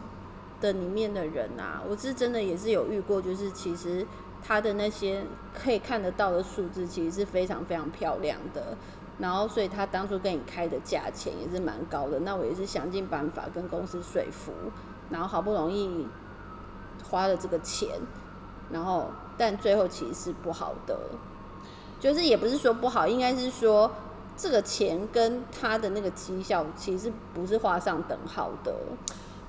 [0.62, 4.06] 的里面的人啊，我是真的也是有遇过，就是其实
[4.46, 8.78] 他的那些可以看得到的数字，其实是非常非常漂亮的。
[9.18, 12.20] 然后，所以他当初跟你开的价钱也是蛮高的。
[12.22, 14.54] 那我也是想尽办法跟公司说服，
[15.10, 16.08] 然后好不容易
[17.04, 17.90] 花了这个钱，
[18.72, 20.98] 然后但最后其实是不好的，
[22.00, 23.92] 就是也不是说不好，应该是说
[24.38, 28.74] 这个钱跟他的那个绩效其实不是画上等号的。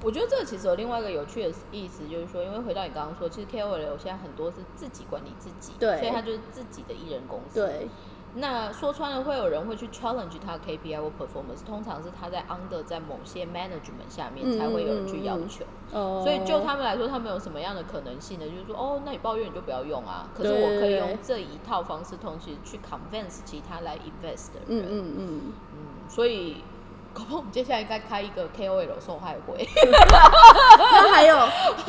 [0.02, 7.60] 我觉得这个其实有另外一个有趣的意思，就是说，因为回到你刚刚说，其实 KOL 现在很多是自己管理自己，对所以他就是自己的艺人公司。
[7.60, 7.88] 对，
[8.34, 15.64] 那说穿了，会有人会去 challenge 他的 KPI 或 performance，通常是他在 under 在某些 management 下面才会有人去要求。
[15.92, 18.46] 哦所以就他们来说，他们有什么样的可能性呢？
[18.46, 20.30] 就是说，哦，那你抱怨你就不要用啊。
[20.34, 24.68] 可是我可以用这一套方式，同时去 convince 其他来 invest 的人。
[24.68, 25.40] 嗯嗯嗯，
[25.74, 26.62] 嗯所以，
[27.12, 29.66] 搞不好我们接下来应该开一个 KOL 受害会。
[30.78, 31.36] 那还有，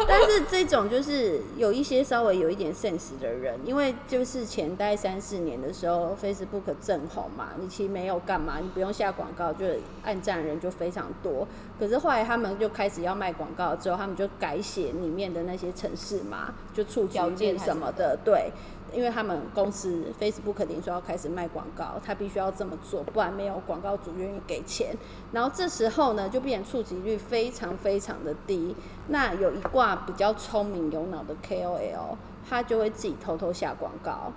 [0.07, 9.65] 但是这种就是有一些稍微有一点 sense 的人，因为就是前待三四年的时候，Facebook 正红嘛，你其实没有干嘛，你不用下广告，就
[10.03, 11.47] 按赞人就非常多。
[11.79, 18.51] 可是后来他们就开始要卖广告之后，他们就改写里面的那些城市嘛，就触及件什么的，对。
[18.93, 24.95] 因为他们公司 Facebook 脸说要开始卖广告，他必须要这么做，不然没有广告主愿意给钱。
[25.31, 28.75] 然后这时候呢，就变成触及率非常非常的低。
[29.07, 32.15] 那有一挂比较聪明有脑的 KOL，
[32.49, 34.31] 他就会自己偷偷下广告。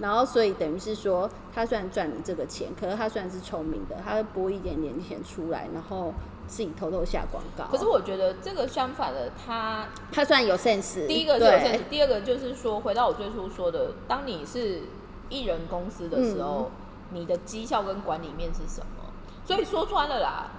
[0.00, 6.12] 然后，所以等于是说，他虽然赚你这个钱，可是他虽然是聪明的，他会拨一点点钱出来，然后
[6.46, 7.64] 自己偷偷下广告。
[7.70, 14.82] 可是我觉得这个相反的，他他虽然有 sense，第一个是有 sense，第二个就是说，回到我最初说的，当你是
[15.28, 16.70] 艺人公司的时候，
[17.10, 19.04] 你的绩效跟管理面是什么？
[19.44, 20.50] 所以说穿了啦，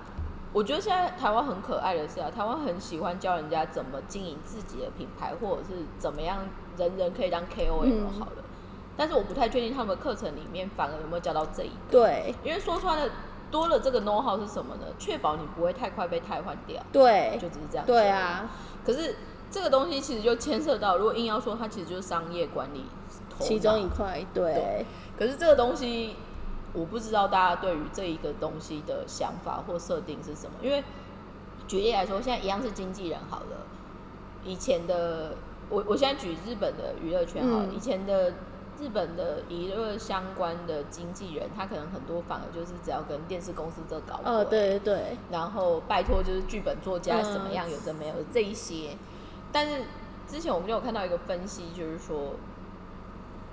[0.54, 8.44] 我觉得现在台湾很可爱的是啊，台湾很喜欢教人家怎么经营自己的品牌，或者是怎么样人人可以当 KOL 嗯好了。
[8.98, 13.12] 但是我不太确定他们的课程里面反而有没有教到这一个，对因为说穿了
[13.56, 14.82] 多了这个 know how 是什么呢？
[15.00, 17.86] 确保你不会太快被汰换掉，对就只是这样。
[17.86, 18.50] 对，啊，
[18.86, 19.16] 可是
[19.50, 22.84] 这个东西其实就牵涉到，如果硬要说它其实就是商业管理
[23.40, 24.86] 其中一块对对
[25.18, 26.18] 可是这个东西，
[26.74, 30.52] 我不知道大家对于这一个东西的想法或设定是什么。
[30.62, 30.84] 因为
[31.66, 33.66] 举例来说，现在一样是经纪人好了，
[34.44, 35.36] 以前的
[35.70, 38.34] 我我现在举日本的娱乐圈好了，嗯以前的
[38.82, 48.98] 日本的娱乐相关的经纪人，他可能很多反而就是只要跟电视公司这搞哦，对对对，然后拜托就是剧本作家嗯怎么样，有的没有的这一些。
[49.52, 49.84] 但是
[50.28, 52.34] 之前我们就有看到一个分析，就是说，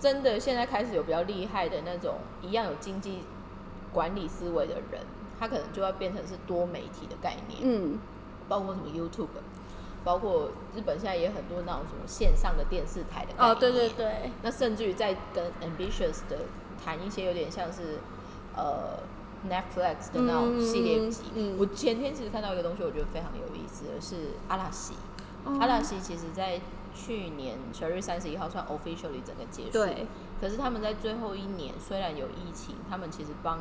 [0.00, 3.20] 真的现在开始有比较厉害的那种一样有经济
[3.92, 5.00] 管理思维的人，
[5.38, 7.98] 他可能就要变成是多媒体的概念，嗯，
[8.48, 9.28] 包括什么 YouTube，
[10.04, 13.32] 包括日本现在也很多那种什么线上的电视台的。
[13.38, 16.38] 哦，对对对，那甚至于在跟 Ambitious 的
[16.82, 17.98] 谈一些有点像是
[18.56, 18.98] 呃
[19.48, 21.22] Netflix 的那种系列集。
[21.34, 24.94] 嗯嗯我前天其实看到一个东西，我觉得非常有意思的是阿拉西。
[25.44, 26.60] 哦阿拉西其实在
[26.94, 29.72] 去年十二月三十一号算 officially 整个结束。
[29.72, 30.06] 对。
[30.40, 33.60] 可是他们在最后一年虽然有疫情，他们其实帮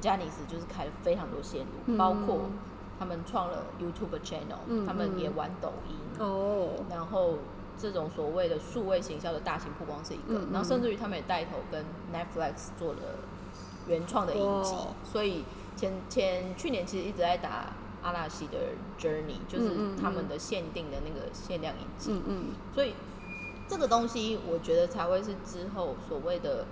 [0.00, 2.50] 加尼斯就是开了非常多线路，嗯包括
[2.98, 5.96] 他们创了 YouTube channel，、嗯他们也玩抖音。
[6.18, 7.38] 哦，然后
[7.78, 13.00] 这种所谓的数位行销的大型曝光是一个，然后甚至于他们也带头跟 Netflix 做了
[13.88, 15.44] 原创的影集，哇所以
[15.76, 18.58] 前前去年其实一直在打阿拉西的
[18.98, 22.94] Journey，就是他们的限定的那个限量影集，嗯嗯，所以
[23.68, 26.66] 这个东西我觉得才会是之后所谓的。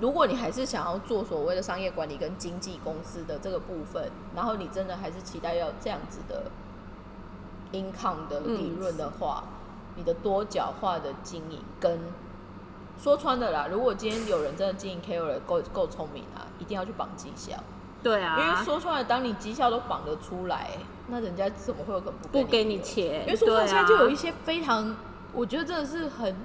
[0.00, 6.50] 如果你还是想要做所谓的商业管理跟经纪公司的这个部分，然后你真的还是期待要这样子的
[7.72, 9.44] income 的利润的话，
[9.96, 11.98] 你的多角化的经营跟
[12.96, 17.56] 说穿的啦，如果今天有人真的经营 KOL 够够聪明啊，一定要去绑绩效，
[18.02, 24.16] 对啊，因为说穿了，当你绩效都绑得出来，那人家怎么会有可能不不给你你钱，因为说穿了，现在就有一啊。
[24.16, 24.96] 些非常，
[25.32, 26.36] 我觉得真的是很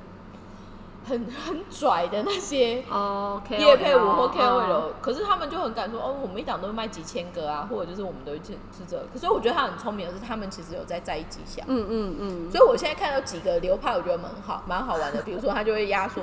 [1.08, 8.40] 很 很拽的那些哦，KOL 业配舞或 KOL，、哦可是他们就很敢说哦，我们一档都卖几千个啊，或者就是我们都是
[8.78, 9.06] 是这个。
[9.14, 11.64] 可是我觉得他很聪明的是，他们其实有在在意绩效。
[11.68, 15.22] 嗯嗯嗯，所以我现在看到几个流派，我觉得蛮好，蛮好玩的。
[15.24, 16.22] 比如说，他就会压缩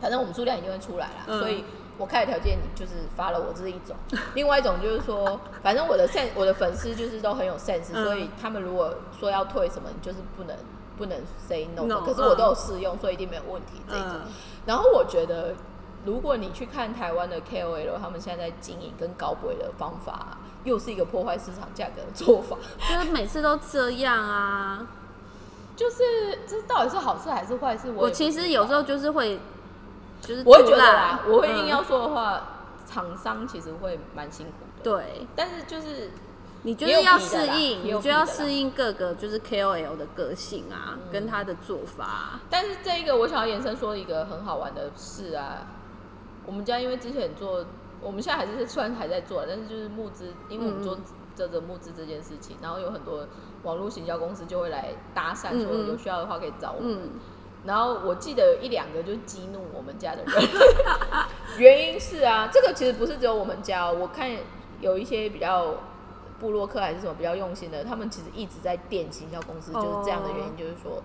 [0.00, 1.40] 反正我们数量一定会出来啦，嗯。
[1.40, 1.64] 所以
[1.98, 3.96] 我开的条件你就是发了我这是一种，
[4.34, 8.04] 另外一种就是说，反正我的 sense 我的粉丝就是都很有 sense，、嗯。
[8.04, 10.56] 所以他们如果说要退什么，你就是不能
[10.98, 11.16] 不能
[11.48, 14.10] say no，, No，可是我都有试用，所以一定没有问题这一种。
[14.14, 14.20] 嗯
[14.66, 15.54] 然后我觉得，
[16.04, 22.54] 如果你去看台湾的 KOL，他们现在在经营跟高贵的方法，又是一个破坏市场价格的做法，
[22.86, 24.86] 就是每次都这样啊。
[25.74, 26.02] 就是
[26.46, 27.90] 这到底是好事还是坏事？
[27.92, 29.40] 我其实有时候就是会，
[30.20, 32.42] 就是我会觉得啦，我会硬要嗯说的话，
[32.86, 36.10] 厂商其实会蛮辛苦的。，对，但是就是
[36.62, 42.40] 你就是要适应，你就要适应各个就是 KOL 的个性啊，跟他的做法。
[42.50, 45.66] 但是这一个我想要延伸说一个很好玩的事啊，
[46.44, 47.64] 我们家因为之前做，
[48.00, 51.02] 我们现在还是虽然还在做，但是就是募资，因为我们做嗯
[51.36, 53.26] 这个募资这件事情，然后有很多
[53.62, 56.98] 网络行销公司就会来搭讪，说有需要的话可以找我们。
[57.04, 57.10] 嗯，
[57.64, 60.48] 然后我记得有一两个就激怒我们家的人，
[61.56, 64.28] 原因是啊，这个其实不是只有我们家哦，我看
[64.80, 65.74] 有一些比较
[66.40, 71.02] 布洛克还是什么比较用心的，他们其实一直在电行销公司，就是这样的原因，哦就是说，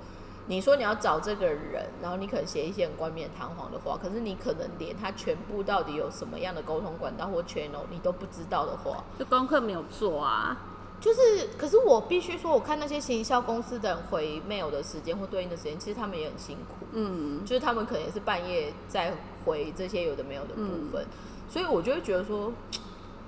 [0.47, 10.57] 你说你要找这个人，然后你可能写一些很冠冕堂皇的话，可是你可能连他全部到底有什么样的沟通管道或 channel 你都不知道的话，就功课没有做啊。
[11.01, 16.85] 就是，可是我必须说，我看那些行销公司的人回 mail 的时间或对应的时间，其实他们也很辛苦。
[16.93, 20.61] 嗯，就是他们可能也是半夜在回这些有的没有的部
[20.93, 21.05] 分，
[21.49, 22.53] 所以我就会觉得说，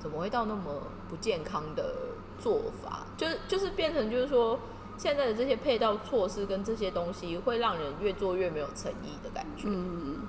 [0.06, 1.96] 怎么会到那么不健康的
[2.38, 3.08] 做法？
[3.18, 4.60] 就是就是变成就是说，
[5.00, 9.63] 现在的这些配套措施跟这些东西，会让人越做越没有诚意的感觉。
[9.65, 10.20] 嗯，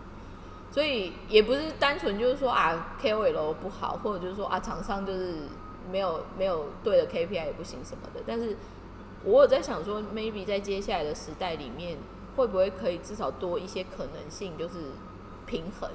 [0.70, 5.40] 所以也不是单纯就是说啊 KOL 不好，或者就是说啊厂商就是
[5.92, 8.22] 没有没有对的 KPI 也不行什么的。
[8.26, 8.56] 但是
[9.24, 11.98] 我有在想说，maybe 在接下来的时代里面，
[12.34, 14.92] 会不会可以至少多一些可能性，就是
[15.44, 15.90] 平衡。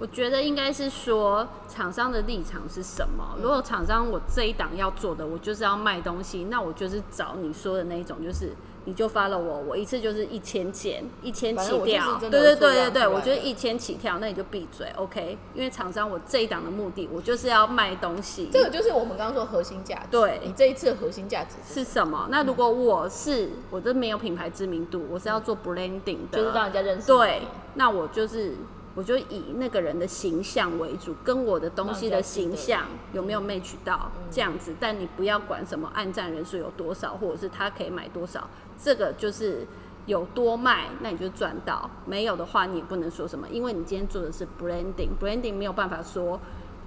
[0.00, 3.36] 我觉得应该是说厂商的立场是什么。
[3.40, 8.54] 如果厂商我这一档要做的，我就是要卖东西，那我就是找你说的那一种，就是
[8.86, 12.16] 你就发了我，我一次就是一千件，一千起跳。
[12.18, 15.36] 真对对对对对，我觉得一千起跳，那你就闭嘴，OK？
[15.54, 18.48] 因为厂商我这一档的目的，我就是要卖东西。
[18.50, 20.06] 这个就是我们刚刚说核心价值。
[20.10, 22.26] 对你这一次的核心价值是是什么？
[22.30, 27.42] 那如果我是我这没有品牌知名度，我是要做 branding 的，就是让人家认识对，
[27.74, 28.54] 那我就是
[28.96, 34.74] 我就以那个人的形象为主，跟我的东西的形象有没有 match 到嗯这样子。
[34.80, 39.64] 但你不要管什么按赞人数有多少，或者是他可以买多少，这个就是
[40.06, 46.40] 有多卖，那你就赚到；没有的话，你也不能说什么，因为你今天做的是 branding，branding 没有办法说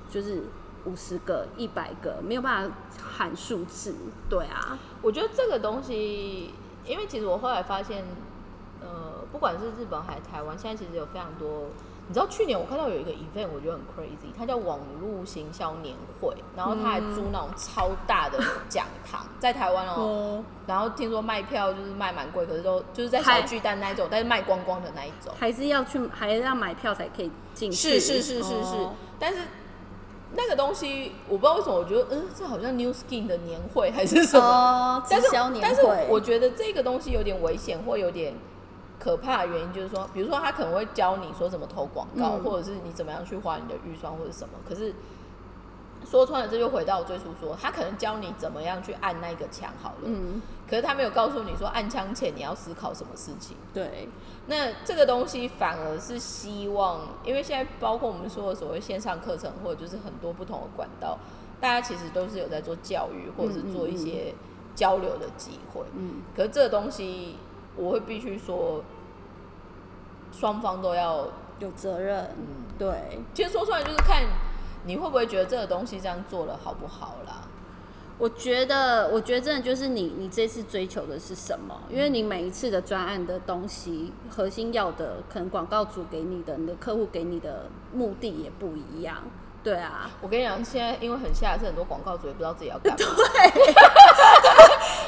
[0.10, 0.44] 就是
[0.84, 3.96] 五十个、一百个，没有办法喊数字。
[4.30, 6.54] 对啊，我觉得这个东西，
[6.86, 8.04] 因为其实我后来发现，
[8.82, 11.68] 呃，不管是日本还是台湾，现在其实有非常多。
[12.08, 18.38] 你知道去年我看到有一个 event，我觉得很 crazy，它叫网络行销年会，然后他还租那种超大的
[18.68, 19.94] 讲堂，在台湾哦。
[19.98, 25.34] 哦，然后听说卖票就是卖蛮贵，可是都就是在小巨蛋那一种，但是卖光光的那一种。
[25.40, 27.98] 还是要去，还是要买票才可以进去。
[27.98, 29.40] 是是是是是哦，但是
[30.36, 34.46] 那个东西我不知道为什么，我觉得嗯，这好像 New Skin 的年会还是什么。
[34.46, 38.34] 哦，但是直销年但是会我觉得这个东西有点危险，或有点
[39.04, 44.54] 可怕的原因就是说，比如说他可能会教你说怎么投广告，嗯或者是你怎么样去花你的预算或者什么。
[44.68, 44.94] 可是
[46.06, 53.58] 说穿了，这就回到我最初说，他可能教你怎么样去按那个枪好了，嗯，可是他没有告诉你说按枪前你要思考什么事情。
[53.74, 54.08] 对，
[54.48, 61.18] 那这个东西反而是希望，因为现在包括我们说的所谓线上课程，或者就是很多不同的管道，
[61.60, 64.34] 大家其实都是有在做教育，或者是做一些
[64.76, 65.82] 交流的机会。
[65.94, 67.38] 嗯，可是这个东西，
[67.76, 68.84] 我会必须说，
[70.32, 71.28] 双方都要。
[71.60, 73.22] 有责任，嗯，对。
[73.34, 74.24] 其实说出来就是看
[74.86, 77.44] 你会不会觉得这个东西这样做了好不好啦。
[78.18, 81.84] 我觉得，我觉得真的就是你，你这次追求的是什么？
[81.90, 89.18] 因为你每一次的专案的东西，核心要的，可能广告主给你的，你的客户给你的目的也不一样。
[89.64, 93.06] 对啊，我跟你讲，现在因为很下是很多广告主也不知道自己要干嘛。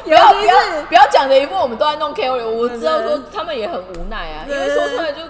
[0.07, 5.21] 不尤要不其要是不要讲的一副我们都在弄 KOL，我知道说他们也很无奈啊，因为说出来就。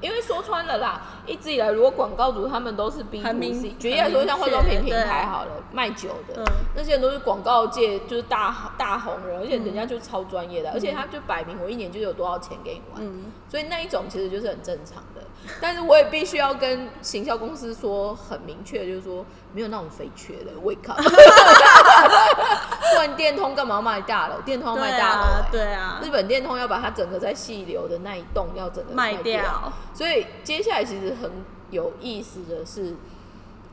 [0.00, 6.44] 因为说穿了啦，一直以来如果广告主他们都是 B 很 to 明 C，举例来说，像化妆品品牌好了，卖酒的、嗯。
[6.74, 15.22] 那些人都是广告界就是大大红人，而且人家就超专业的，而且他就摆明我一年就有多少钱给你玩，嗯，所以那一种其实就是很正常的。
[15.60, 24.40] 但是我也必须要跟行销公司说很明确，就是说没有那种肥缺的，wake up，不然电通干嘛要卖大楼？
[24.44, 29.72] 电通要卖大楼、欸，对啊，日本电通要把它整个在细流的那一栋要整个卖掉，掉。
[29.92, 31.30] 所以接下来其实很
[31.70, 32.94] 有意思的是，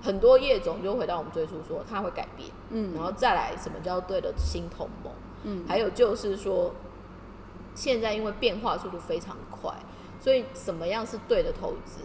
[0.01, 5.13] 很多业种就回到我们最初说，它会改变，嗯然后再来什么叫对的新同盟，
[5.43, 6.73] 嗯还有就是说，
[7.75, 9.73] 现在因为变化速度非常快，
[10.19, 11.99] 所以什么样是对的投资？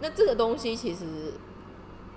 [0.00, 1.34] 那这个东西其实，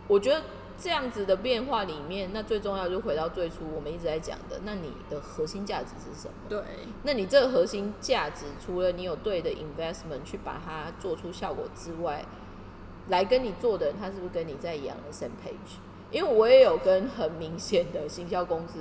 [0.07, 0.43] 我觉得
[0.79, 6.33] 这样子的变化里面，那最重要就回到最初我们一直在讲的，那你的核心价值是什么？
[6.47, 6.59] 对，
[7.03, 12.23] 那你这个核心价值，除了你有对的 investment 去把它做出效果之外，
[13.07, 15.79] 来跟你做的人，他是不是跟你在一样的 same page？
[16.11, 18.79] 因为我也有跟很明显的行销公司，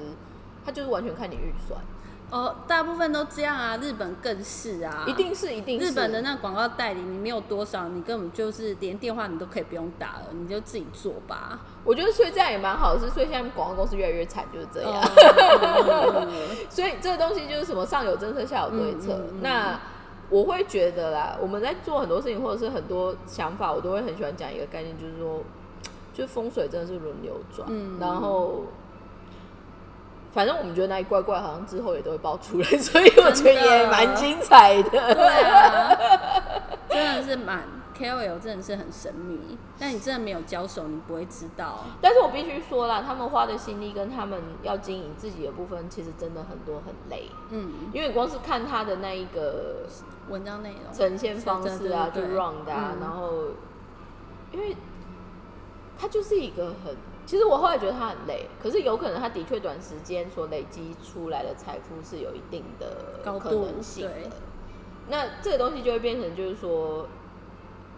[0.64, 1.80] 他就是完全看你预算，
[2.28, 11.60] 哦，大部分都这样啊，日本更是啊，一定是一定是日本的那广告代理，你没有多少，你根本就是连电话你都可以不用打了，你就自己做吧。
[11.84, 14.92] 我觉得所以这样也蛮好的，是所以现在广告公司越来越惨，就是这样。
[14.92, 16.26] 哦
[16.68, 19.12] 所以这个东西就是什么上有政策下有对策。
[19.12, 19.80] 嗯嗯嗯那
[20.28, 25.44] 我会觉得啦，我们在做很多事情或者是很多想法，我都会很喜欢讲一个概念，就是说，
[26.12, 28.64] 就是风水真的是轮流转，嗯然后。
[30.36, 34.90] 反正我们觉得哪里怪怪，好像之后也都会爆出来， 所以我觉得也蛮精彩的。
[34.90, 35.96] 对啊，
[36.90, 37.64] 真的是蛮
[37.98, 39.56] KOL，真的是很神秘。
[39.78, 41.84] 但你真的没有交手，你不会知道。
[42.02, 47.30] 但是我必须说啦，他们花的心力跟他们要经营自己的部分，其实真的很多很累。
[47.48, 49.86] 嗯，因为光是看他的那一个
[50.28, 53.32] 文章内容呈现方式啊，就 round 啊，嗯然后
[54.52, 54.76] 因为
[55.98, 56.94] 他就是一个很，
[57.26, 64.12] 其实我后来觉得他很累，可是有可能他的确短时间所累积出来的财富是有一定的可能性的。
[65.08, 67.06] 那这个东西就会变成就是说，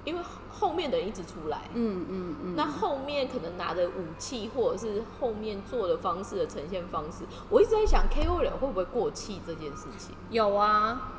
[0.05, 10.15] 因为后面的人一直出来，嗯嗯嗯，那后面可能拿的武器或者是后面做的方式的呈现方式，我一直在想 KOL 会不会过气这件事情。
[10.31, 11.13] 有啊。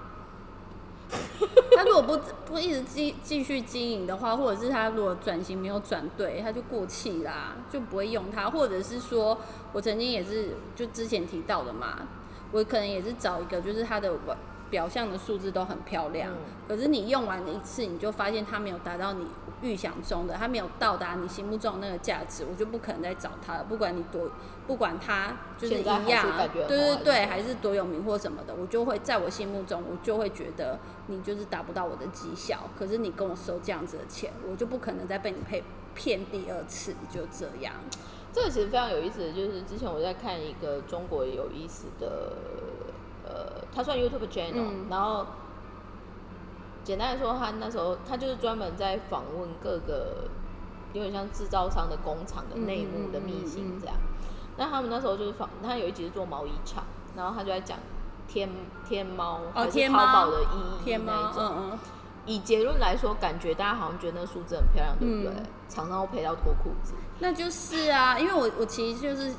[1.76, 8.49] 他如果不不一直继继续经营的话，或者是他如果转型没有转对，他就过气啦，就不会用他。
[8.49, 9.38] 或者是说
[9.74, 12.07] 我曾经也是就之前提到的嘛，
[12.51, 14.38] 我可能也是找一个就是他的网
[14.70, 19.26] 表象的数字都很漂亮，嗯可是你用完了一次，你就发现它没有达到你
[19.61, 23.63] 预想中的，它没有到达你心目中那个价值，我就不可能再找它了。
[23.63, 24.30] 不管你多，
[24.67, 26.05] 不管它就是一样
[26.67, 32.70] 对对对，还是多有名或什么的，我就会在我心目中，我就会觉得你就是达不到我的绩效。
[32.78, 35.63] 可是你跟我收这样子的钱，我就不可能再被你骗
[35.95, 37.74] 骗第二次，就这样。
[38.32, 42.34] 这个其实非常有意思的，就是之前我在看一个中国有意思的，
[43.30, 45.25] 呃，他算 YouTube channel，、嗯然后
[46.84, 50.27] 简单来说，他那时候他就是专门在访问各个
[50.93, 53.95] 有点像制造商的工厂的内幕的秘辛这样。
[54.57, 56.84] 那他们那时候就是访，他有一集是做毛衣厂，
[57.15, 57.77] 然后他就在讲
[58.27, 58.49] 天
[58.88, 60.47] 天猫哦，还是天猫淘宝的意
[60.86, 61.43] 那一，种。
[61.43, 61.80] 嗯嗯，
[62.25, 65.32] 以结论来说，感觉大家好像觉得那数字很漂亮，对不对？
[65.32, 66.95] 嗯厂商会赔到脱裤子。
[67.19, 69.32] 那就是啊，因为我我其实就是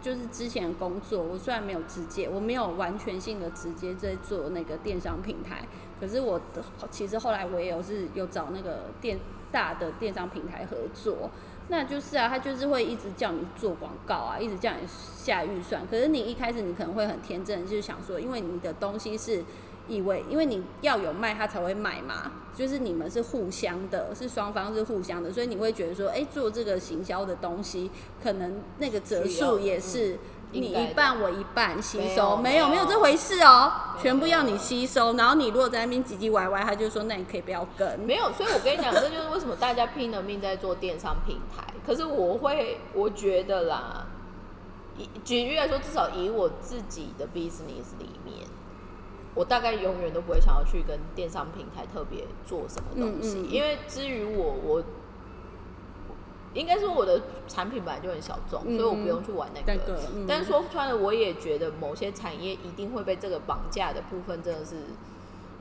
[0.00, 5.66] 就是之前工作，我虽然没有直接，我没有完全性的直接在做那个电商平台，
[6.00, 9.18] 可是我的其实后来我也有是有找那个电
[9.50, 11.30] 大的电商平台合作。
[11.70, 15.86] 那就是啊，他就是会一直叫你做广告啊，一直叫你下预算。
[15.86, 19.44] 可是你一开始你可能会很天真，就是想说，因为你的东西是
[19.88, 27.90] 以为，因为你要有卖，他才会卖嘛，就是你们是互相的，是双方是互相的，所以你会觉得说，哎、做这个行销的东西，
[28.22, 30.18] 可能那个折数也是
[30.52, 32.86] 你一半我一半吸收，没有没有。
[32.86, 33.70] 这回事哦、
[34.00, 41.64] 全部要你吸收，然后你如果在那边唧唧歪歪，他就说，那你可以不要跟，没有，所以我跟你讲，这就是为什么大家拼了命在做电商平台。
[41.86, 44.06] 可是我会，我觉得啦，
[44.96, 48.47] 以举例来说，至少以我自己的 business 里面，
[49.34, 53.42] 我大概永远都不会想要去跟电商平台特别做什么东西，嗯。
[53.44, 54.82] 嗯因为至于我，我
[56.54, 60.00] 应该说我的产品本来就很小众，嗯所以我不用去玩那个。
[60.26, 64.76] 但是说穿了，我也觉得某些产业一定会被这个绑架的部分，真的是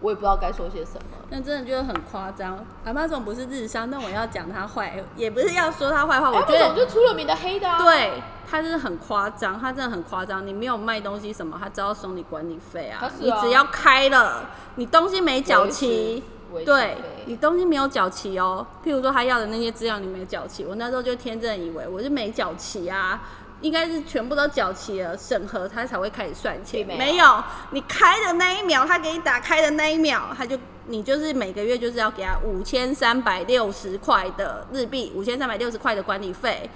[0.01, 1.01] 我也不知道该说些什么。
[1.29, 2.63] 那真的就是很夸张。
[2.85, 7.83] 阿妈总不是日商，但我要讲他坏，也不是要说他坏话，我哎，觉得就出了名的黑的啊。
[7.83, 10.45] 对他真的很夸张，他真的很夸张。
[10.45, 13.05] 你没有卖东西什么，他只要收你管理费啊。
[13.05, 16.23] 啊你只要开了，你东西没缴齐，
[16.63, 18.65] 对你东西没有缴齐哦。
[18.85, 23.21] 譬如说他要的那些资料你没缴齐，我那时候就天真以为我是没缴齐啊。
[23.62, 26.86] 应该是全部都缴齐了，审核他才会开始算钱。
[26.86, 36.70] 并没有没有，你开的那一秒，他给你打开的那一秒，他就你就是每个月就是要给他五千三百六十块的日币，五千三百六十块的管理费。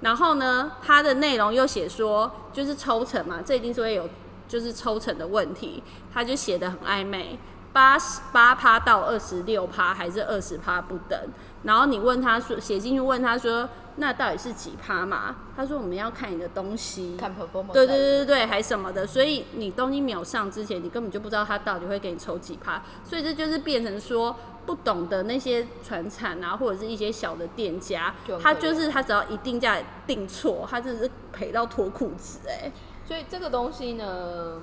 [0.00, 4.06] 然后呢，它的内容又写说就是抽成嘛，这一定是会有
[4.46, 7.38] 就是抽成的问题，他就写的很暧昧，
[7.74, 11.20] 八十八趴到二十六趴还是二十趴不等。
[11.64, 15.36] 然后你问他说写进去问他说那到底是几趴嘛？
[15.56, 24.34] 他说我们要看你的东西，看 performance，对对对对对，还什么的，所以你东西没有上之前，你根本就不知道他到底会给你抽几趴，所以这就是变成说
[24.66, 32.72] 不懂的那些船产啊，或者是一些小的店家就，他就是他只要一定价定错，他真的是赔到脱裤子哎、
[33.06, 34.60] 所以这个东西呢，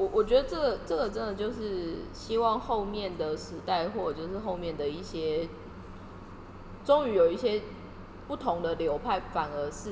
[0.00, 5.46] 我我觉得这个这个真的就是希望后面的时代，或者就是后面的一些，
[6.86, 7.60] 终于有一些
[8.26, 9.90] 不同的流派，反而是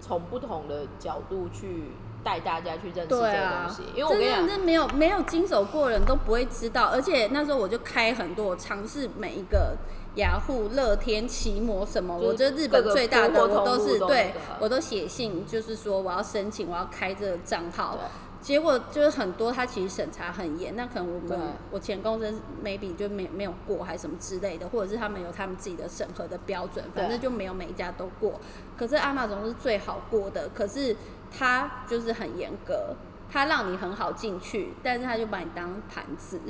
[0.00, 1.90] 从不同的角度去
[2.24, 9.76] 带大家去认识这个东西。，因为我跟你讲真的，没有没有经手过的人都不会知道，而且那时候我就开很多，我尝试每一个
[10.14, 18.08] 雅虎、乐天、奇摩什么，我觉得日本最大的我都是对我都写信，就是说我要申请，我要开这个账号对。
[18.40, 21.38] 结果就是很多，他其实审查很严，那可能我们
[21.70, 28.40] 我前公司 maybe 就没没有过，还是什么之类的，或者是他们有他们自己的审核的标准，反正就没有每一家都过。
[28.78, 30.96] 可是阿玛总是最好过的，可是
[31.30, 32.96] 他就是很严格，
[33.30, 36.40] 他让你很好进去，但是他就把你当盘子。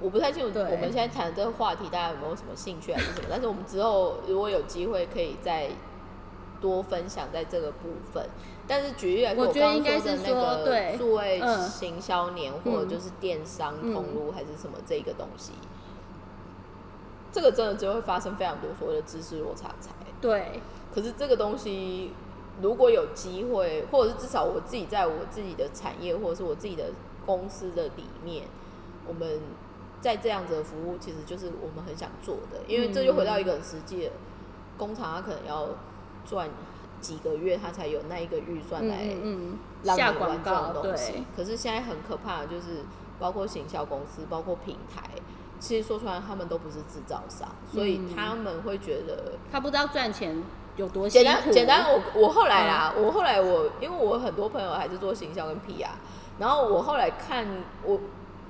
[0.00, 3.26] 我不太清楚对我们现在谈的这个话题，大家有没有什么兴趣还是什么？
[3.30, 5.70] 但是我们之后如果有机会，可以再
[6.60, 8.24] 多分享在这个部分。
[8.66, 15.52] 但是举例来说，我觉得刚刚应该是说的那个数位嗯行销年，或者就是电商嗯通路还是什么这个东西，
[17.30, 19.90] 这个真的就会发生非常多所谓的知识落差才。
[20.20, 20.60] 对，
[20.94, 22.12] 可是这个东西，
[22.62, 26.84] 如果有机会，或者是至少我自己在我自己的产业，或者是我自己的
[27.26, 28.46] 公司的里面，
[29.06, 29.40] 我们
[30.00, 32.60] 在这样子的服务，其实就是我们很想做的。
[32.66, 34.12] 因为这就回到一个很实际的，
[34.78, 35.68] 工厂它可能要
[36.24, 36.48] 赚
[37.04, 41.24] 几个月，他才有那一个预算嗯来嗯嗯，让下你玩这广告种东西。
[41.36, 42.84] 可是现在很可怕的就是，
[43.18, 45.02] 包括行销公司，包括平台，
[45.60, 49.32] 其实说出来他们都不是制造商，所以嗯他们会觉得。
[49.52, 50.42] 他不知道赚钱
[50.76, 51.24] 有多辛苦。
[51.24, 55.88] 简单简单，我我后来啦，嗯我后来我因为我很多朋友还是做行销跟 PR，
[56.38, 57.46] 然后我后来看
[57.84, 58.00] 我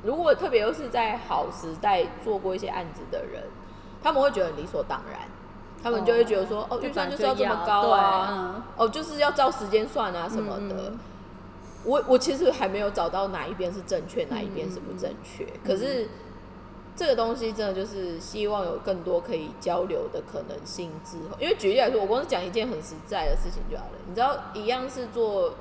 [0.04, 3.42] 如果特别又是在好时代做过一些案子的人，
[4.02, 5.20] 他们会觉得理所当然，
[5.84, 10.94] 他们就会觉得说，哦，预算就是要这么高啊，嗯哦，就是要照时间算啊什么的。
[11.84, 15.44] 我我其实还没有找到哪一边是正确，哪一边是不正确。
[15.44, 16.08] 嗯可是
[16.96, 23.98] 这个东西真的就是希望有更多可以交流的可能性之后，因为举例来说，我光是讲一件很实在的事情就好了。
[24.08, 25.52] 你知道，一样是做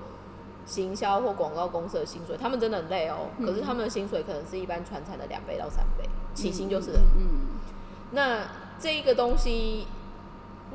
[0.66, 3.28] 行销或广告公司的薪水，他们真的很累哦。
[3.46, 7.00] 可是他们的薪水可能是一般传产的两倍到三倍，起薪就是了。
[7.18, 7.60] 嗯
[8.12, 8.48] 那
[8.80, 9.88] 这一个东西，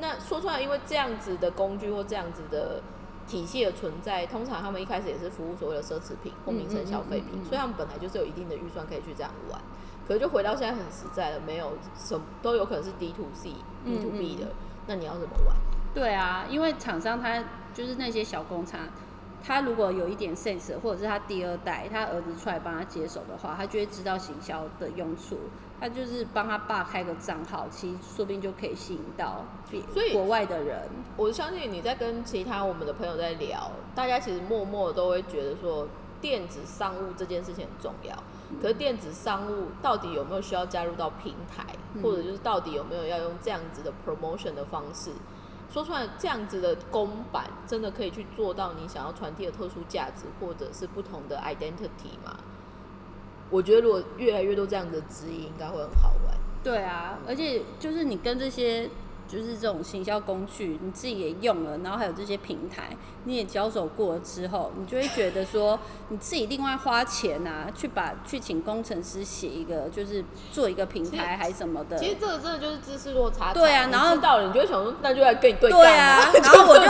[0.00, 2.80] 那说出来，因为这样子的工具或这样子的
[3.26, 9.60] 体系的存在，通常他们一开始也是服务所谓的奢侈品或民生消费品，嗯嗯嗯嗯所以他们本来就是有一定的预算可以去这样玩。
[10.06, 13.50] 可是就回到现在很实在了，没有什么都有可能是 D to C、
[13.84, 14.54] 嗯 B to B 的，嗯
[14.86, 15.54] 那你要怎么玩？
[15.92, 17.44] 对啊，因为厂商他
[17.74, 18.80] 就是那些小工厂，
[19.44, 25.38] 他如果有一点 sense，或者是他第二代，他儿子出来帮他接手的话，他就会知道行销的用处。
[25.80, 29.44] 他就是帮他爸开个账号，其实说不定就可以吸引到
[29.92, 30.82] 所以国外的人。
[31.16, 35.86] 我相信你在跟其他我们的朋友在聊，大家其实默默都会觉得说，
[36.20, 38.14] 电子商务这件事情很重要。
[38.60, 41.64] 可是电子商务到底有没有需要加入到平台，
[42.02, 45.10] 或者就是到底有没有要用这样子的 promotion 的方式？
[45.70, 52.38] 说出来，这样子的公版真的可以去做到你想要传递的特殊价值，或者是不同的 identity 吗？
[53.50, 56.36] 我觉得如果越来越多这样的指引，应该会很好玩。
[56.62, 58.88] 对啊，而且就是你跟这些
[59.28, 71.98] 就是这种行销工具，你自己也用了，然后还有这些平台，你也交手过了之后，你就会觉得说，你自己另外花钱啊，去把去请工程师写一个，就是做一个平台还什么的。
[71.98, 73.52] 其实这个真的就是知识落差。
[73.52, 76.84] 对啊然后你知道了，你就会想说，那就来跟你对干对啊， 然后我就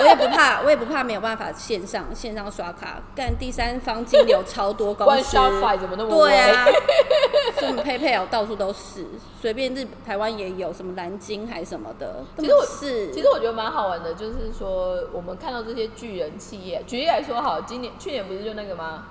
[0.00, 5.32] 我也不怕，我也不怕没有办法线上线上刷卡，干第三方金流超多公司，
[5.78, 9.04] 怎么那么对啊威，什么 PayPal 到处都是，
[9.40, 19.08] 随便日台湾也有什么蓝鲸还什么的，其实我是其实我觉得蛮好玩的，就是说我们看到这些巨人企业，举例来说，好，今年去年不是就那个吗？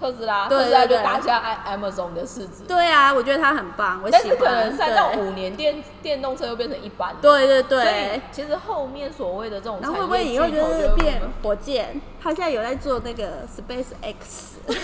[0.00, 4.22] 特斯拉，对特斯拉就打下 Amazon 的市值，对啊，我觉得它很棒，我喜欢。
[4.22, 8.20] 但是可能三到五年电电动车又变成一般了，对对所以对。
[8.32, 12.00] 其实后面所谓的这种然后会不会以后就是变火箭？
[12.20, 14.58] 他现在有在做那个 Space X，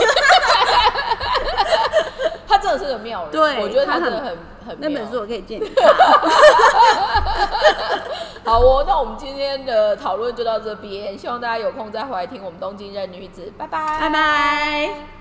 [2.50, 4.36] 他真的是个妙人，对我觉得他真的很
[4.66, 5.70] 很妙那本书我可以借你。
[8.44, 15.19] 好哦，那我们今天的讨论就到这边，希望大家有空再回来听我们东京任女子，拜拜，拜拜。